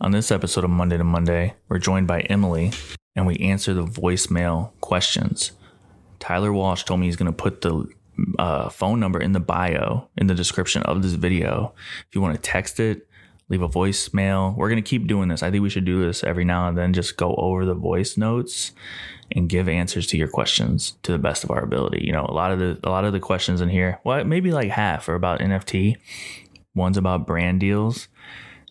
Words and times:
On 0.00 0.12
this 0.12 0.30
episode 0.30 0.62
of 0.62 0.70
Monday 0.70 0.96
to 0.96 1.02
Monday, 1.02 1.54
we're 1.68 1.80
joined 1.80 2.06
by 2.06 2.20
Emily 2.20 2.70
and 3.16 3.26
we 3.26 3.36
answer 3.38 3.74
the 3.74 3.82
voicemail 3.84 4.70
questions. 4.80 5.50
Tyler 6.20 6.52
Walsh 6.52 6.84
told 6.84 7.00
me 7.00 7.06
he's 7.06 7.16
going 7.16 7.32
to 7.32 7.36
put 7.36 7.62
the 7.62 7.84
uh, 8.38 8.68
phone 8.68 9.00
number 9.00 9.20
in 9.20 9.32
the 9.32 9.40
bio 9.40 10.08
in 10.16 10.28
the 10.28 10.36
description 10.36 10.84
of 10.84 11.02
this 11.02 11.14
video. 11.14 11.74
If 12.08 12.14
you 12.14 12.20
want 12.20 12.36
to 12.36 12.40
text 12.40 12.78
it, 12.78 13.08
leave 13.48 13.60
a 13.60 13.68
voicemail. 13.68 14.56
We're 14.56 14.68
going 14.68 14.82
to 14.82 14.88
keep 14.88 15.08
doing 15.08 15.30
this. 15.30 15.42
I 15.42 15.50
think 15.50 15.64
we 15.64 15.70
should 15.70 15.84
do 15.84 16.04
this 16.04 16.22
every 16.22 16.44
now 16.44 16.68
and 16.68 16.78
then, 16.78 16.92
just 16.92 17.16
go 17.16 17.34
over 17.34 17.64
the 17.64 17.74
voice 17.74 18.16
notes 18.16 18.70
and 19.32 19.48
give 19.48 19.68
answers 19.68 20.06
to 20.08 20.16
your 20.16 20.28
questions 20.28 20.94
to 21.02 21.10
the 21.10 21.18
best 21.18 21.42
of 21.42 21.50
our 21.50 21.64
ability. 21.64 22.04
You 22.06 22.12
know, 22.12 22.24
a 22.24 22.32
lot 22.32 22.52
of 22.52 22.60
the 22.60 22.78
a 22.84 22.90
lot 22.90 23.04
of 23.04 23.12
the 23.12 23.20
questions 23.20 23.60
in 23.60 23.68
here, 23.68 23.98
well, 24.04 24.22
maybe 24.22 24.52
like 24.52 24.70
half 24.70 25.08
are 25.08 25.16
about 25.16 25.40
NFT. 25.40 25.96
One's 26.76 26.96
about 26.96 27.26
brand 27.26 27.58
deals, 27.58 28.06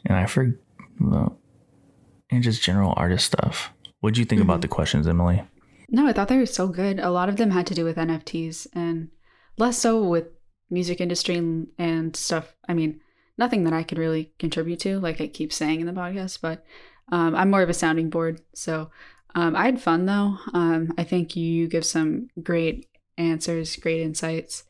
and 0.06 0.16
I 0.16 0.26
forget, 0.26 0.56
and 1.00 2.44
just 2.44 2.62
general 2.62 2.94
artist 2.98 3.26
stuff. 3.26 3.72
What 4.00 4.14
do 4.14 4.20
you 4.20 4.26
think 4.26 4.42
mm-hmm. 4.42 4.50
about 4.50 4.62
the 4.62 4.68
questions, 4.68 5.08
Emily? 5.08 5.44
No, 5.90 6.06
I 6.08 6.14
thought 6.14 6.28
they 6.28 6.38
were 6.38 6.46
so 6.46 6.68
good. 6.68 7.00
A 7.00 7.10
lot 7.10 7.30
of 7.30 7.38
them 7.38 7.52
had 7.52 7.68
to 7.68 7.74
do 7.74 7.86
with 7.86 7.98
NFTs 7.98 8.68
and 8.74 9.10
less 9.58 9.78
so 9.78 10.04
with 10.04 10.28
music 10.70 11.00
industry 11.00 11.36
and, 11.36 11.68
and 11.78 12.16
stuff. 12.16 12.56
I 12.68 12.74
mean, 12.74 13.00
nothing 13.38 13.64
that 13.64 13.74
I 13.74 13.84
could 13.84 13.98
really 13.98 14.34
contribute 14.38 14.80
to, 14.82 15.00
like 15.00 15.22
I 15.22 15.28
keep 15.28 15.54
saying 15.54 15.80
in 15.80 15.88
the 15.88 15.94
podcast, 15.94 16.40
but 16.42 16.66
um, 17.12 17.36
I'm 17.36 17.50
more 17.50 17.62
of 17.62 17.70
a 17.70 17.74
sounding 17.74 18.10
board. 18.10 18.42
So 18.54 18.92
um, 19.34 19.56
I 19.56 19.66
had 19.66 19.82
fun 19.82 20.06
though. 20.06 20.38
Um, 20.54 20.94
I 20.98 21.04
think 21.04 21.36
you 21.36 21.68
give 21.68 21.86
some 21.86 22.30
great 22.42 22.88
answers, 23.18 23.76
great 23.78 24.02
insights. 24.02 24.64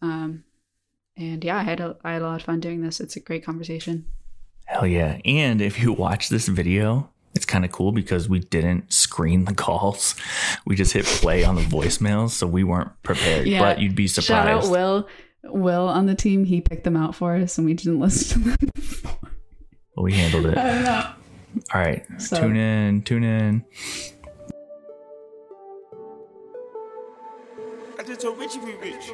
Um, 0.00 0.44
and 1.16 1.44
yeah, 1.44 1.56
I 1.56 1.62
had, 1.62 1.80
a, 1.80 1.96
I 2.04 2.12
had 2.12 2.22
a 2.22 2.26
lot 2.26 2.40
of 2.40 2.46
fun 2.46 2.60
doing 2.60 2.82
this. 2.82 3.00
It's 3.00 3.16
a 3.16 3.20
great 3.20 3.44
conversation. 3.44 4.06
Hell 4.72 4.86
yeah. 4.86 5.18
And 5.26 5.60
if 5.60 5.82
you 5.82 5.92
watch 6.04 6.30
this 6.30 6.48
video, 6.48 7.10
it's 7.34 7.44
kind 7.44 7.64
of 7.64 7.72
cool 7.72 7.92
because 7.92 8.28
we 8.28 8.40
didn't 8.40 8.90
screen 8.92 9.44
the 9.44 9.54
calls. 9.54 10.14
We 10.66 10.76
just 10.76 10.94
hit 10.94 11.04
play 11.04 11.44
on 11.44 11.56
the 11.56 11.62
voicemails, 11.62 12.30
so 12.30 12.46
we 12.46 12.64
weren't 12.64 12.90
prepared. 13.02 13.46
Yeah. 13.46 13.60
But 13.60 13.80
you'd 13.80 13.94
be 13.94 14.08
surprised. 14.08 14.28
Shout 14.28 14.64
out 14.64 14.70
Will. 14.70 15.08
Will 15.44 15.88
on 15.88 16.06
the 16.06 16.14
team, 16.14 16.44
he 16.44 16.60
picked 16.60 16.84
them 16.84 16.96
out 16.96 17.14
for 17.14 17.36
us, 17.36 17.58
and 17.58 17.66
we 17.66 17.74
didn't 17.74 18.00
listen 18.00 18.42
to 18.42 18.48
them 18.50 18.70
before. 18.74 19.12
Well, 19.94 20.04
we 20.04 20.14
handled 20.14 20.46
it. 20.46 20.56
I 20.56 20.72
don't 20.72 20.84
know. 20.84 21.12
All 21.74 21.80
right, 21.82 22.02
so. 22.16 22.40
tune 22.40 22.56
in, 22.56 23.02
tune 23.02 23.24
in. 23.24 23.62
I 27.98 28.02
just 28.02 28.22
told 28.22 28.38
Richie 28.38 28.60
we 28.60 28.72
rich. 28.76 29.12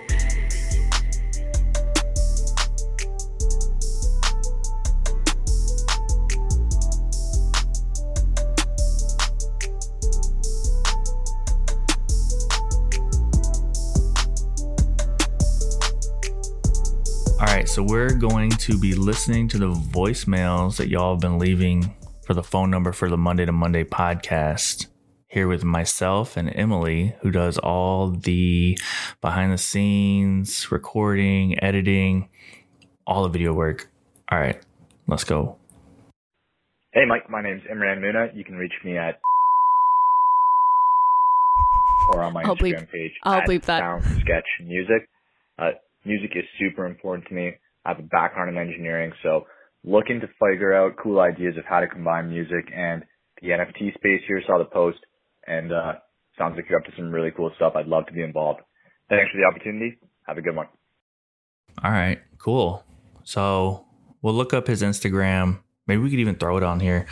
Right, 17.69 17.75
so 17.75 17.83
we're 17.83 18.15
going 18.15 18.51
to 18.51 18.79
be 18.79 18.95
listening 18.95 19.49
to 19.49 19.59
the 19.59 19.71
voicemails 19.71 20.77
that 20.77 20.89
y'all 20.89 21.15
have 21.15 21.21
been 21.21 21.39
leaving 21.39 21.95
for 22.25 22.35
the 22.35 22.43
phone 22.43 22.71
number 22.71 22.93
for 22.93 23.09
the 23.09 23.17
Monday 23.17 23.45
to 23.45 23.53
Monday 23.53 23.85
podcast. 23.85 24.87
Here 25.31 25.47
with 25.47 25.63
myself 25.63 26.39
and 26.39 26.51
Emily, 26.57 27.15
who 27.21 27.31
does 27.31 27.59
all 27.59 28.11
the 28.11 28.79
behind 29.21 29.53
the 29.53 29.59
scenes, 29.59 30.73
recording, 30.73 31.63
editing, 31.63 32.31
all 33.07 33.25
the 33.25 33.29
video 33.29 33.53
work. 33.53 33.91
All 34.33 34.39
right, 34.39 34.59
let's 35.07 35.25
go. 35.25 35.59
Hey, 36.93 37.05
Mike. 37.07 37.29
My 37.29 37.43
name's 37.43 37.63
Imran 37.71 37.99
Muna. 37.99 38.35
You 38.35 38.43
can 38.43 38.57
reach 38.57 38.73
me 38.85 38.97
at 38.97 39.21
or 42.15 42.23
on 42.23 42.33
my 42.33 42.43
I'll 42.45 42.57
Instagram 42.57 42.87
bleep. 42.87 42.91
page. 42.91 43.13
I'll 43.25 43.43
bleep 43.43 43.65
that. 43.67 43.81
Sound 43.81 44.05
Sketch 44.23 44.47
Music. 44.65 45.07
Uh, 45.59 45.73
music 46.05 46.33
is 46.35 46.45
super 46.59 46.87
important 46.87 47.27
to 47.29 47.35
me. 47.35 47.53
I 47.85 47.91
have 47.91 47.99
a 47.99 48.03
background 48.03 48.51
in 48.51 48.59
engineering, 48.59 49.13
so 49.23 49.47
looking 49.85 50.21
to 50.21 50.29
figure 50.41 50.75
out 50.75 50.97
cool 51.03 51.21
ideas 51.21 51.57
of 51.57 51.65
how 51.65 51.81
to 51.81 51.89
combine 51.89 52.31
music 52.31 52.71
and 52.75 53.05
the 53.41 53.49
NFT 53.49 53.95
space 53.95 54.23
here. 54.27 54.43
Saw 54.47 54.59
the 54.59 54.65
post 54.65 54.99
and 55.47 55.73
uh, 55.73 55.95
sounds 56.37 56.57
like 56.57 56.67
you're 56.69 56.79
up 56.79 56.85
to 56.87 56.93
some 56.97 57.11
really 57.11 57.31
cool 57.37 57.51
stuff. 57.57 57.75
I'd 57.77 57.87
love 57.87 58.07
to 58.07 58.13
be 58.13 58.23
involved. 58.23 58.61
Thanks 59.09 59.31
for 59.33 59.39
the 59.39 59.45
opportunity. 59.45 59.99
Have 60.27 60.39
a 60.39 60.43
good 60.43 60.57
one. 60.57 60.67
All 61.83 61.91
right, 61.91 62.21
cool. 62.39 62.85
So 63.25 63.87
we'll 64.23 64.35
look 64.35 64.53
up 64.53 64.67
his 64.67 64.83
Instagram. 64.83 65.61
Maybe 65.87 66.03
we 66.03 66.11
could 66.11 66.19
even 66.19 66.35
throw 66.35 66.57
it 66.57 66.63
on 66.63 66.81
here. 66.81 67.07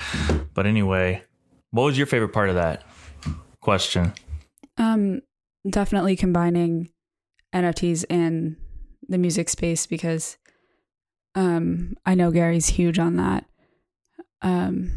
But 0.55 0.67
anyway, 0.67 1.23
what 1.71 1.85
was 1.85 1.97
your 1.97 2.07
favorite 2.07 2.33
part 2.33 2.49
of 2.49 2.57
that 2.57 2.83
question? 3.61 4.13
Um, 4.77 5.23
definitely 5.69 6.17
combining 6.17 6.91
NFTs 7.55 8.05
and 8.11 8.57
the 9.09 9.19
music 9.19 9.49
space 9.49 9.87
because 9.87 10.37
um, 11.35 11.97
I 12.05 12.15
know 12.15 12.31
Gary's 12.31 12.69
huge 12.69 12.99
on 12.99 13.17
that. 13.17 13.45
Um, 14.43 14.93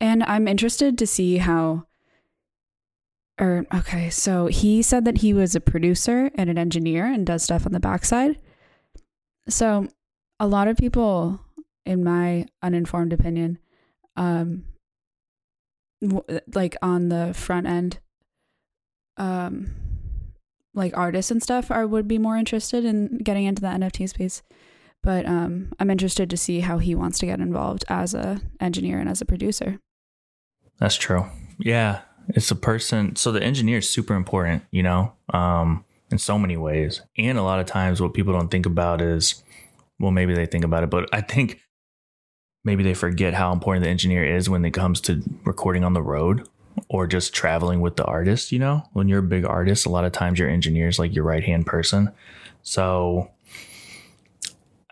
and 0.00 0.22
I'm 0.24 0.48
interested 0.48 0.98
to 0.98 1.06
see 1.06 1.38
how. 1.38 1.86
Or 3.40 3.66
okay, 3.74 4.10
so 4.10 4.46
he 4.46 4.80
said 4.80 5.04
that 5.06 5.18
he 5.18 5.34
was 5.34 5.56
a 5.56 5.60
producer 5.60 6.30
and 6.36 6.48
an 6.48 6.56
engineer 6.56 7.06
and 7.06 7.26
does 7.26 7.42
stuff 7.42 7.66
on 7.66 7.72
the 7.72 7.80
backside. 7.80 8.38
So 9.48 9.88
a 10.38 10.46
lot 10.46 10.68
of 10.68 10.76
people, 10.76 11.40
in 11.84 12.04
my 12.04 12.46
uninformed 12.62 13.12
opinion, 13.12 13.58
um, 14.16 14.66
w- 16.00 16.40
like 16.54 16.76
on 16.80 17.08
the 17.08 17.34
front 17.34 17.66
end, 17.66 17.98
um, 19.16 19.72
like 20.74 20.96
artists 20.96 21.30
and 21.30 21.42
stuff 21.42 21.70
are 21.70 21.86
would 21.86 22.08
be 22.08 22.18
more 22.18 22.36
interested 22.36 22.84
in 22.84 23.18
getting 23.18 23.44
into 23.44 23.62
the 23.62 23.68
NFT 23.68 24.08
space. 24.08 24.42
But 25.02 25.26
um, 25.26 25.72
I'm 25.78 25.90
interested 25.90 26.30
to 26.30 26.36
see 26.36 26.60
how 26.60 26.78
he 26.78 26.94
wants 26.94 27.18
to 27.18 27.26
get 27.26 27.40
involved 27.40 27.84
as 27.88 28.14
a 28.14 28.40
engineer 28.60 28.98
and 28.98 29.08
as 29.08 29.20
a 29.20 29.26
producer. 29.26 29.78
That's 30.78 30.96
true. 30.96 31.26
Yeah, 31.58 32.00
it's 32.28 32.50
a 32.50 32.56
person. 32.56 33.14
So 33.16 33.30
the 33.30 33.42
engineer 33.42 33.78
is 33.78 33.88
super 33.88 34.14
important, 34.14 34.64
you 34.70 34.82
know, 34.82 35.12
um, 35.32 35.84
in 36.10 36.18
so 36.18 36.38
many 36.38 36.56
ways. 36.56 37.02
And 37.18 37.38
a 37.38 37.42
lot 37.42 37.60
of 37.60 37.66
times, 37.66 38.00
what 38.00 38.14
people 38.14 38.32
don't 38.32 38.50
think 38.50 38.66
about 38.66 39.00
is, 39.00 39.42
well, 40.00 40.10
maybe 40.10 40.34
they 40.34 40.46
think 40.46 40.64
about 40.64 40.84
it, 40.84 40.90
but 40.90 41.08
I 41.12 41.20
think 41.20 41.60
maybe 42.64 42.82
they 42.82 42.94
forget 42.94 43.34
how 43.34 43.52
important 43.52 43.84
the 43.84 43.90
engineer 43.90 44.24
is 44.24 44.48
when 44.48 44.64
it 44.64 44.72
comes 44.72 45.00
to 45.02 45.22
recording 45.44 45.84
on 45.84 45.92
the 45.92 46.02
road 46.02 46.48
or 46.88 47.06
just 47.06 47.34
traveling 47.34 47.80
with 47.80 47.96
the 47.96 48.04
artist, 48.04 48.52
you 48.52 48.58
know? 48.58 48.82
When 48.92 49.08
you're 49.08 49.20
a 49.20 49.22
big 49.22 49.44
artist, 49.44 49.86
a 49.86 49.90
lot 49.90 50.04
of 50.04 50.12
times 50.12 50.38
your 50.38 50.48
engineer 50.48 50.88
is 50.88 50.98
like 50.98 51.14
your 51.14 51.24
right 51.24 51.44
hand 51.44 51.66
person. 51.66 52.10
So 52.62 53.30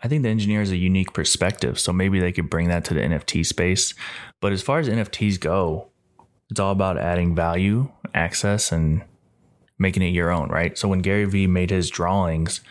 I 0.03 0.07
think 0.07 0.23
the 0.23 0.29
engineer 0.29 0.61
is 0.61 0.71
a 0.71 0.77
unique 0.77 1.13
perspective. 1.13 1.79
So 1.79 1.93
maybe 1.93 2.19
they 2.19 2.31
could 2.31 2.49
bring 2.49 2.67
that 2.67 2.83
to 2.85 2.93
the 2.93 2.99
NFT 2.99 3.45
space. 3.45 3.93
But 4.41 4.51
as 4.51 4.61
far 4.61 4.79
as 4.79 4.89
NFTs 4.89 5.39
go, 5.39 5.89
it's 6.49 6.59
all 6.59 6.71
about 6.71 6.97
adding 6.97 7.35
value, 7.35 7.89
access, 8.13 8.71
and 8.71 9.03
making 9.79 10.03
it 10.03 10.09
your 10.09 10.29
own, 10.29 10.49
right? 10.49 10.77
So 10.77 10.87
when 10.87 10.99
Gary 10.99 11.25
Vee 11.25 11.47
made 11.47 11.69
his 11.69 11.89
drawings 11.89 12.61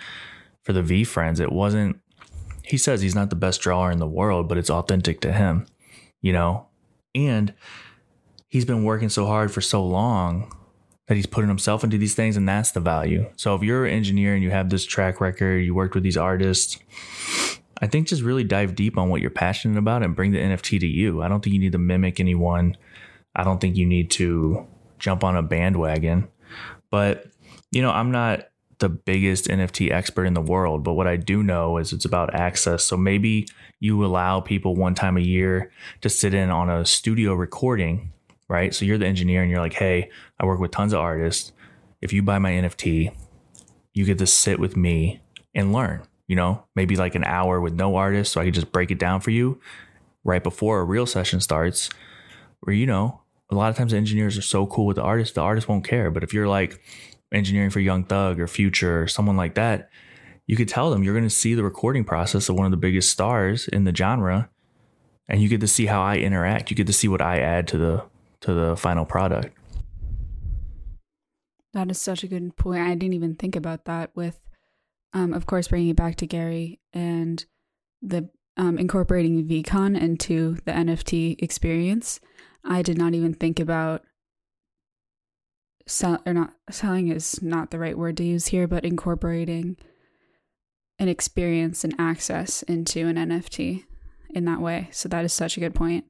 for 0.63 0.73
the 0.73 0.83
VeeFriends, 0.83 1.41
it 1.41 1.51
wasn't, 1.51 1.99
he 2.65 2.77
says 2.77 3.01
he's 3.01 3.15
not 3.15 3.31
the 3.31 3.37
best 3.37 3.61
drawer 3.61 3.91
in 3.91 3.99
the 3.99 4.07
world, 4.07 4.49
but 4.49 4.59
it's 4.59 4.71
authentic 4.71 5.21
to 5.23 5.33
him, 5.33 5.67
you 6.21 6.33
know? 6.33 6.69
And 7.15 7.55
he's 8.53 8.67
been 8.67 8.85
working 8.85 9.09
so 9.09 9.25
hard 9.25 9.51
for 9.51 9.63
so 9.63 9.83
long 9.83 10.55
that 11.09 11.15
he's 11.15 11.25
putting 11.25 11.49
himself 11.49 11.83
into 11.83 11.97
these 11.97 12.15
things 12.15 12.37
and 12.37 12.47
that's 12.47 12.73
the 12.73 12.81
value. 12.81 13.27
So 13.35 13.55
if 13.55 13.63
you're 13.63 13.87
an 13.87 13.95
engineer 13.95 14.35
and 14.35 14.43
you 14.43 14.51
have 14.51 14.69
this 14.69 14.85
track 14.85 15.23
record, 15.23 15.65
you 15.65 15.75
worked 15.75 15.95
with 15.95 16.05
these 16.05 16.19
artists, 16.19 16.79
I 17.81 17.87
think 17.87 18.09
just 18.09 18.21
really 18.21 18.45
dive 18.45 18.75
deep 18.75 18.99
on 18.99 19.09
what 19.09 19.23
you're 19.23 19.31
passionate 19.31 19.79
about 19.79 20.03
and 20.03 20.15
bring 20.15 20.33
the 20.33 20.39
NFT 20.39 20.79
to 20.81 20.87
you. 20.87 21.23
I 21.23 21.29
don't 21.29 21.43
think 21.43 21.55
you 21.55 21.61
need 21.61 21.73
to 21.73 21.79
mimic 21.79 22.21
anyone. 22.21 22.77
I 23.35 23.43
don't 23.43 23.59
think 23.59 23.77
you 23.77 23.87
need 23.87 24.11
to 24.13 24.67
jump 24.99 25.25
on 25.25 25.35
a 25.35 25.43
bandwagon. 25.43 26.29
But, 26.91 27.29
you 27.71 27.81
know, 27.81 27.91
I'm 27.91 28.11
not 28.11 28.51
the 28.81 28.91
biggest 28.91 29.47
NFT 29.47 29.91
expert 29.91 30.27
in 30.27 30.35
the 30.35 30.43
world, 30.43 30.85
but 30.85 30.93
what 30.93 31.07
I 31.07 31.17
do 31.17 31.43
know 31.43 31.79
is 31.79 31.95
it's 31.95 32.05
about 32.05 32.35
access. 32.35 32.85
So 32.85 32.99
maybe 32.99 33.49
you 33.81 34.05
allow 34.05 34.41
people 34.41 34.77
one 34.77 34.95
time 34.95 35.17
a 35.17 35.21
year 35.23 35.73
to 36.03 36.11
sit 36.11 36.35
in 36.35 36.51
on 36.51 36.69
a 36.69 36.85
studio 36.85 37.33
recording 37.33 38.13
right? 38.49 38.75
So 38.75 38.85
you're 38.85 38.99
the 38.99 39.07
engineer 39.07 39.43
and 39.43 39.51
you're 39.51 39.61
like, 39.61 39.75
hey, 39.75 40.11
I 40.39 40.47
work 40.47 40.61
with 40.61 40.71
tons 40.71 40.93
of 40.93 41.01
artists. 41.01 41.53
If 42.01 42.13
you 42.13 42.23
buy 42.23 42.39
my 42.39 42.53
NFT, 42.53 43.15
you 43.95 44.05
get 44.05 44.19
to 44.19 44.27
sit 44.27 44.59
with 44.59 44.77
me 44.77 45.21
and 45.55 45.73
learn, 45.73 46.03
you 46.27 46.37
know, 46.37 46.65
maybe 46.75 46.97
like 46.97 47.15
an 47.15 47.25
hour 47.25 47.61
with 47.61 47.75
no 47.75 47.97
artist. 47.97 48.33
So 48.33 48.41
I 48.41 48.45
can 48.45 48.53
just 48.53 48.73
break 48.73 48.91
it 48.91 48.99
down 48.99 49.21
for 49.21 49.31
you 49.31 49.61
right 50.25 50.43
before 50.43 50.81
a 50.81 50.85
real 50.85 51.07
session 51.07 51.41
starts. 51.41 51.91
Where, 52.61 52.75
you 52.75 52.87
know, 52.87 53.21
a 53.51 53.55
lot 53.55 53.71
of 53.71 53.77
times 53.77 53.93
engineers 53.93 54.39
are 54.39 54.43
so 54.43 54.67
cool 54.67 54.87
with 54.87 54.97
the 54.97 55.03
artists, 55.03 55.35
the 55.35 55.41
artist 55.41 55.69
won't 55.69 55.85
care. 55.85 56.11
But 56.11 56.23
if 56.23 56.33
you're 56.33 56.49
like 56.49 56.81
engineering 57.33 57.71
for 57.71 57.81
Young 57.81 58.05
Thug 58.05 58.41
or 58.41 58.47
Future 58.47 59.03
or 59.03 59.09
someone 59.09 59.37
like 59.37 59.55
that, 59.55 59.91
you 60.47 60.57
could 60.57 60.69
tell 60.69 60.91
them 60.91 61.03
you're 61.03 61.15
going 61.15 61.25
to 61.25 61.31
see 61.31 61.55
the 61.55 61.65
recording 61.65 62.05
process 62.05 62.49
of 62.49 62.57
one 62.57 62.67
of 62.67 62.71
the 62.71 62.77
biggest 62.77 63.11
stars 63.11 63.69
in 63.69 63.85
the 63.85 63.95
genre 63.95 64.51
and 65.29 65.41
you 65.41 65.49
get 65.49 65.61
to 65.61 65.69
see 65.69 65.87
how 65.87 66.03
I 66.03 66.17
interact. 66.17 66.71
You 66.71 66.77
get 66.77 66.87
to 66.89 66.93
see 66.93 67.09
what 67.09 67.23
I 67.23 67.39
add 67.39 67.69
to 67.69 67.79
the 67.79 68.05
to 68.43 68.55
the 68.55 68.77
final 68.77 69.05
product. 69.05 69.57
That 71.73 71.91
is 71.91 72.01
such 72.01 72.23
a 72.23 72.29
good 72.29 72.57
point. 72.57 72.83
I 72.83 72.95
didn't 72.95 73.15
even 73.15 73.35
think 73.35 73.57
about 73.57 73.87
that 73.87 74.11
with 74.15 74.39
um 75.15 75.33
of 75.33 75.47
course 75.47 75.69
bringing 75.69 75.91
it 75.91 75.97
back 75.97 76.17
to 76.17 76.27
Gary 76.27 76.81
and 76.93 77.45
the 78.01 78.29
um, 78.57 78.79
incorporating 78.79 79.47
VeeCon 79.47 79.99
into 79.99 80.57
the 80.65 80.73
NFT 80.73 81.43
experience. 81.43 82.21
I 82.65 82.83
did 82.83 82.99
not 82.99 83.15
even 83.15 83.35
think 83.35 83.59
about 83.59 84.03
sell 85.87 86.23
or 86.27 86.33
not 86.33 86.55
selling 86.71 87.09
is 87.09 87.43
not 87.43 87.71
the 87.71 87.79
right 87.79 87.97
word 87.97 88.17
to 88.19 88.25
use 88.25 88.49
here, 88.49 88.69
but 88.69 88.85
incorporating 88.85 89.77
an 90.99 91.09
experience 91.09 91.83
and 91.83 91.95
access 91.99 92.63
into 92.63 93.07
an 93.09 93.17
NFT 93.17 93.85
in 94.31 94.45
that 94.45 94.61
way. 94.61 94.89
So 94.93 95.09
that 95.09 95.25
is 95.25 95.33
such 95.33 95.57
a 95.57 95.61
good 95.61 95.75
point. 95.75 96.05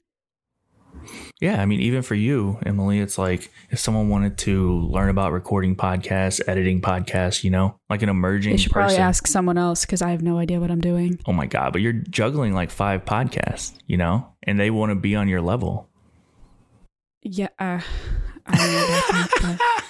Yeah, 1.40 1.60
I 1.60 1.66
mean, 1.66 1.80
even 1.80 2.02
for 2.02 2.14
you, 2.14 2.58
Emily, 2.64 3.00
it's 3.00 3.18
like 3.18 3.50
if 3.70 3.78
someone 3.78 4.08
wanted 4.08 4.38
to 4.38 4.78
learn 4.80 5.08
about 5.08 5.32
recording 5.32 5.74
podcasts, 5.74 6.40
editing 6.46 6.80
podcasts, 6.80 7.42
you 7.42 7.50
know, 7.50 7.76
like 7.90 8.02
an 8.02 8.08
emerging. 8.08 8.52
You 8.52 8.58
should 8.58 8.72
person. 8.72 8.96
probably 8.96 8.98
ask 8.98 9.26
someone 9.26 9.58
else 9.58 9.84
because 9.84 10.02
I 10.02 10.10
have 10.10 10.22
no 10.22 10.38
idea 10.38 10.60
what 10.60 10.70
I'm 10.70 10.80
doing. 10.80 11.18
Oh 11.26 11.32
my 11.32 11.46
god! 11.46 11.72
But 11.72 11.82
you're 11.82 11.92
juggling 11.92 12.54
like 12.54 12.70
five 12.70 13.04
podcasts, 13.04 13.72
you 13.86 13.96
know, 13.96 14.28
and 14.44 14.58
they 14.58 14.70
want 14.70 14.90
to 14.90 14.94
be 14.94 15.16
on 15.16 15.28
your 15.28 15.40
level. 15.40 15.88
Yeah, 17.22 17.48
uh, 17.58 17.80
I 18.46 18.56
don't 18.56 18.72
know 19.42 19.56
that, 19.56 19.84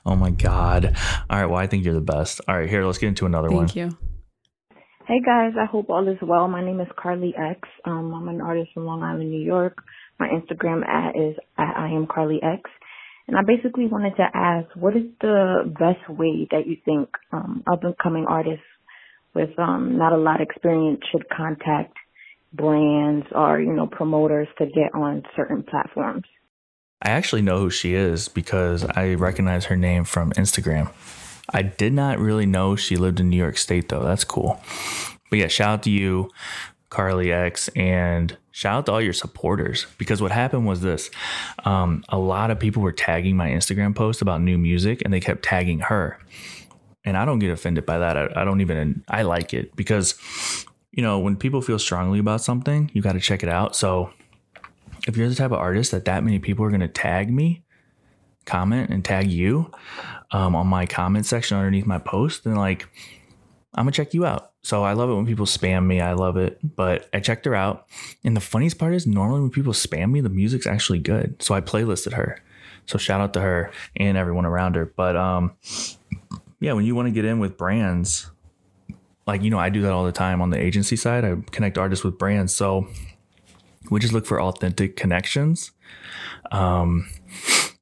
Oh 0.06 0.16
my 0.16 0.30
god! 0.30 0.96
All 1.30 1.38
right, 1.38 1.46
well, 1.46 1.58
I 1.58 1.66
think 1.66 1.84
you're 1.84 1.94
the 1.94 2.00
best. 2.00 2.40
All 2.48 2.58
right, 2.58 2.68
here, 2.68 2.84
let's 2.84 2.98
get 2.98 3.08
into 3.08 3.26
another 3.26 3.50
one. 3.50 3.66
thank 3.66 3.76
you. 3.76 3.96
Hey 5.06 5.20
guys, 5.20 5.52
I 5.60 5.66
hope 5.66 5.90
all 5.90 6.08
is 6.08 6.16
well. 6.22 6.48
My 6.48 6.64
name 6.64 6.80
is 6.80 6.88
Carly 6.96 7.34
X. 7.36 7.68
Um, 7.84 8.14
I'm 8.14 8.26
an 8.28 8.40
artist 8.40 8.70
from 8.72 8.86
Long 8.86 9.02
Island, 9.02 9.30
New 9.30 9.44
York. 9.44 9.76
My 10.18 10.28
Instagram 10.28 10.86
at 10.86 11.16
is 11.16 11.36
at 11.58 11.76
I 11.76 11.88
am 11.88 12.06
Carly 12.06 12.40
X. 12.42 12.70
And 13.26 13.38
I 13.38 13.40
basically 13.42 13.86
wanted 13.86 14.16
to 14.16 14.26
ask, 14.34 14.68
what 14.76 14.94
is 14.96 15.04
the 15.20 15.62
best 15.66 16.08
way 16.10 16.46
that 16.50 16.66
you 16.66 16.76
think 16.84 17.08
um, 17.32 17.62
up 17.66 17.82
and 17.82 17.96
coming 17.96 18.26
artists 18.28 18.64
with 19.34 19.58
um, 19.58 19.96
not 19.96 20.12
a 20.12 20.16
lot 20.16 20.40
of 20.40 20.48
experience 20.48 21.00
should 21.10 21.28
contact 21.28 21.94
brands 22.52 23.26
or 23.34 23.60
you 23.60 23.72
know 23.72 23.86
promoters 23.86 24.48
to 24.58 24.66
get 24.66 24.94
on 24.94 25.22
certain 25.36 25.62
platforms? 25.62 26.24
I 27.02 27.10
actually 27.10 27.42
know 27.42 27.58
who 27.58 27.70
she 27.70 27.94
is 27.94 28.28
because 28.28 28.84
I 28.84 29.14
recognize 29.14 29.66
her 29.66 29.76
name 29.76 30.04
from 30.04 30.32
Instagram. 30.32 30.90
I 31.50 31.62
did 31.62 31.92
not 31.92 32.18
really 32.18 32.46
know 32.46 32.76
she 32.76 32.96
lived 32.96 33.20
in 33.20 33.28
New 33.28 33.36
York 33.36 33.58
State 33.58 33.88
though. 33.88 34.02
That's 34.02 34.24
cool. 34.24 34.60
But 35.30 35.38
yeah, 35.38 35.48
shout 35.48 35.68
out 35.70 35.82
to 35.82 35.90
you, 35.90 36.30
Carly 36.94 37.32
X, 37.32 37.68
and 37.74 38.36
shout 38.52 38.78
out 38.78 38.86
to 38.86 38.92
all 38.92 39.00
your 39.00 39.12
supporters 39.12 39.86
because 39.98 40.22
what 40.22 40.30
happened 40.30 40.64
was 40.64 40.80
this: 40.80 41.10
um, 41.64 42.04
a 42.08 42.16
lot 42.18 42.52
of 42.52 42.60
people 42.60 42.82
were 42.82 42.92
tagging 42.92 43.36
my 43.36 43.48
Instagram 43.48 43.96
post 43.96 44.22
about 44.22 44.40
new 44.40 44.56
music, 44.56 45.02
and 45.04 45.12
they 45.12 45.18
kept 45.18 45.42
tagging 45.42 45.80
her. 45.80 46.20
And 47.04 47.16
I 47.16 47.24
don't 47.24 47.40
get 47.40 47.50
offended 47.50 47.84
by 47.84 47.98
that. 47.98 48.16
I, 48.16 48.28
I 48.36 48.44
don't 48.44 48.60
even. 48.60 49.04
I 49.08 49.22
like 49.22 49.52
it 49.52 49.74
because 49.74 50.14
you 50.92 51.02
know 51.02 51.18
when 51.18 51.36
people 51.36 51.60
feel 51.60 51.80
strongly 51.80 52.20
about 52.20 52.42
something, 52.42 52.92
you 52.94 53.02
got 53.02 53.14
to 53.14 53.20
check 53.20 53.42
it 53.42 53.48
out. 53.48 53.74
So 53.74 54.10
if 55.08 55.16
you're 55.16 55.28
the 55.28 55.34
type 55.34 55.50
of 55.50 55.58
artist 55.58 55.90
that 55.90 56.04
that 56.04 56.22
many 56.22 56.38
people 56.38 56.64
are 56.64 56.70
going 56.70 56.80
to 56.80 56.88
tag 56.88 57.28
me, 57.32 57.64
comment 58.44 58.90
and 58.90 59.04
tag 59.04 59.28
you 59.28 59.68
um, 60.30 60.54
on 60.54 60.68
my 60.68 60.86
comment 60.86 61.26
section 61.26 61.56
underneath 61.56 61.86
my 61.86 61.98
post, 61.98 62.44
then 62.44 62.54
like 62.54 62.88
I'm 63.74 63.84
gonna 63.84 63.92
check 63.92 64.14
you 64.14 64.24
out. 64.24 64.52
So 64.62 64.84
I 64.84 64.92
love 64.92 65.10
it 65.10 65.14
when 65.14 65.26
people 65.26 65.46
spam 65.46 65.86
me. 65.86 66.00
I 66.00 66.12
love 66.12 66.36
it, 66.36 66.58
but 66.76 67.08
I 67.12 67.20
checked 67.20 67.44
her 67.44 67.54
out. 67.54 67.86
And 68.22 68.36
the 68.36 68.40
funniest 68.40 68.78
part 68.78 68.94
is 68.94 69.06
normally 69.06 69.40
when 69.40 69.50
people 69.50 69.72
spam 69.72 70.10
me, 70.12 70.20
the 70.20 70.28
music's 70.28 70.66
actually 70.66 71.00
good. 71.00 71.42
So 71.42 71.54
I 71.54 71.60
playlisted 71.60 72.12
her. 72.14 72.40
So 72.86 72.98
shout 72.98 73.20
out 73.20 73.32
to 73.34 73.40
her 73.40 73.70
and 73.96 74.16
everyone 74.16 74.46
around 74.46 74.76
her. 74.76 74.86
But 74.86 75.16
um, 75.16 75.56
yeah, 76.60 76.72
when 76.72 76.84
you 76.84 76.94
want 76.94 77.06
to 77.06 77.12
get 77.12 77.24
in 77.24 77.40
with 77.40 77.56
brands, 77.56 78.30
like 79.26 79.42
you 79.42 79.50
know, 79.50 79.58
I 79.58 79.70
do 79.70 79.82
that 79.82 79.92
all 79.92 80.04
the 80.04 80.12
time 80.12 80.40
on 80.40 80.50
the 80.50 80.60
agency 80.60 80.96
side. 80.96 81.24
I 81.24 81.36
connect 81.50 81.76
artists 81.76 82.04
with 82.04 82.18
brands. 82.18 82.54
So 82.54 82.86
we 83.90 84.00
just 84.00 84.12
look 84.12 84.26
for 84.26 84.40
authentic 84.40 84.96
connections. 84.96 85.72
Um, 86.52 87.08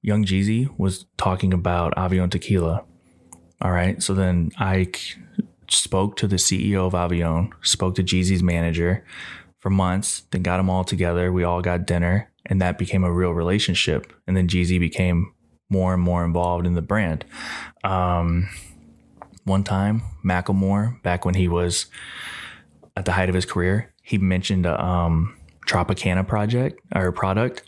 Young 0.01 0.25
Jeezy 0.25 0.69
was 0.79 1.07
talking 1.17 1.53
about 1.53 1.95
Avion 1.97 2.31
Tequila. 2.31 2.85
All 3.61 3.71
right. 3.71 4.03
So 4.03 4.15
then 4.15 4.51
I 4.59 4.91
spoke 5.73 6.17
to 6.17 6.27
the 6.27 6.37
CEO 6.37 6.87
of 6.87 6.93
Avion, 6.93 7.53
spoke 7.63 7.95
to 7.97 8.03
Jeezy's 8.03 8.43
manager 8.43 9.05
for 9.61 9.71
months, 9.71 10.23
then 10.31 10.43
got 10.43 10.57
them 10.57 10.71
all 10.71 10.85
together. 10.85 11.33
We 11.33 11.45
all 11.45 11.63
got 11.63 11.87
dinner, 11.87 12.31
and 12.47 12.61
that 12.61 12.79
became 12.79 13.05
a 13.05 13.13
real 13.13 13.33
relationship. 13.33 14.13
And 14.27 14.37
then 14.37 14.49
Jeezy 14.49 14.79
became 14.79 15.33
more 15.71 15.95
and 15.95 16.03
more 16.03 16.25
involved 16.25 16.67
in 16.67 16.75
the 16.75 16.83
brand. 16.83 17.25
Um, 17.85 18.49
one 19.45 19.65
time, 19.65 20.03
Macklemore, 20.25 21.03
back 21.03 21.25
when 21.25 21.35
he 21.35 21.49
was 21.49 21.87
at 22.97 23.05
the 23.05 23.13
height 23.13 23.29
of 23.29 23.35
his 23.35 23.47
career, 23.47 23.93
he 24.03 24.19
mentioned 24.19 24.67
a 24.67 24.85
um, 24.85 25.37
Tropicana 25.67 26.27
project 26.27 26.81
or 26.95 27.11
product. 27.13 27.63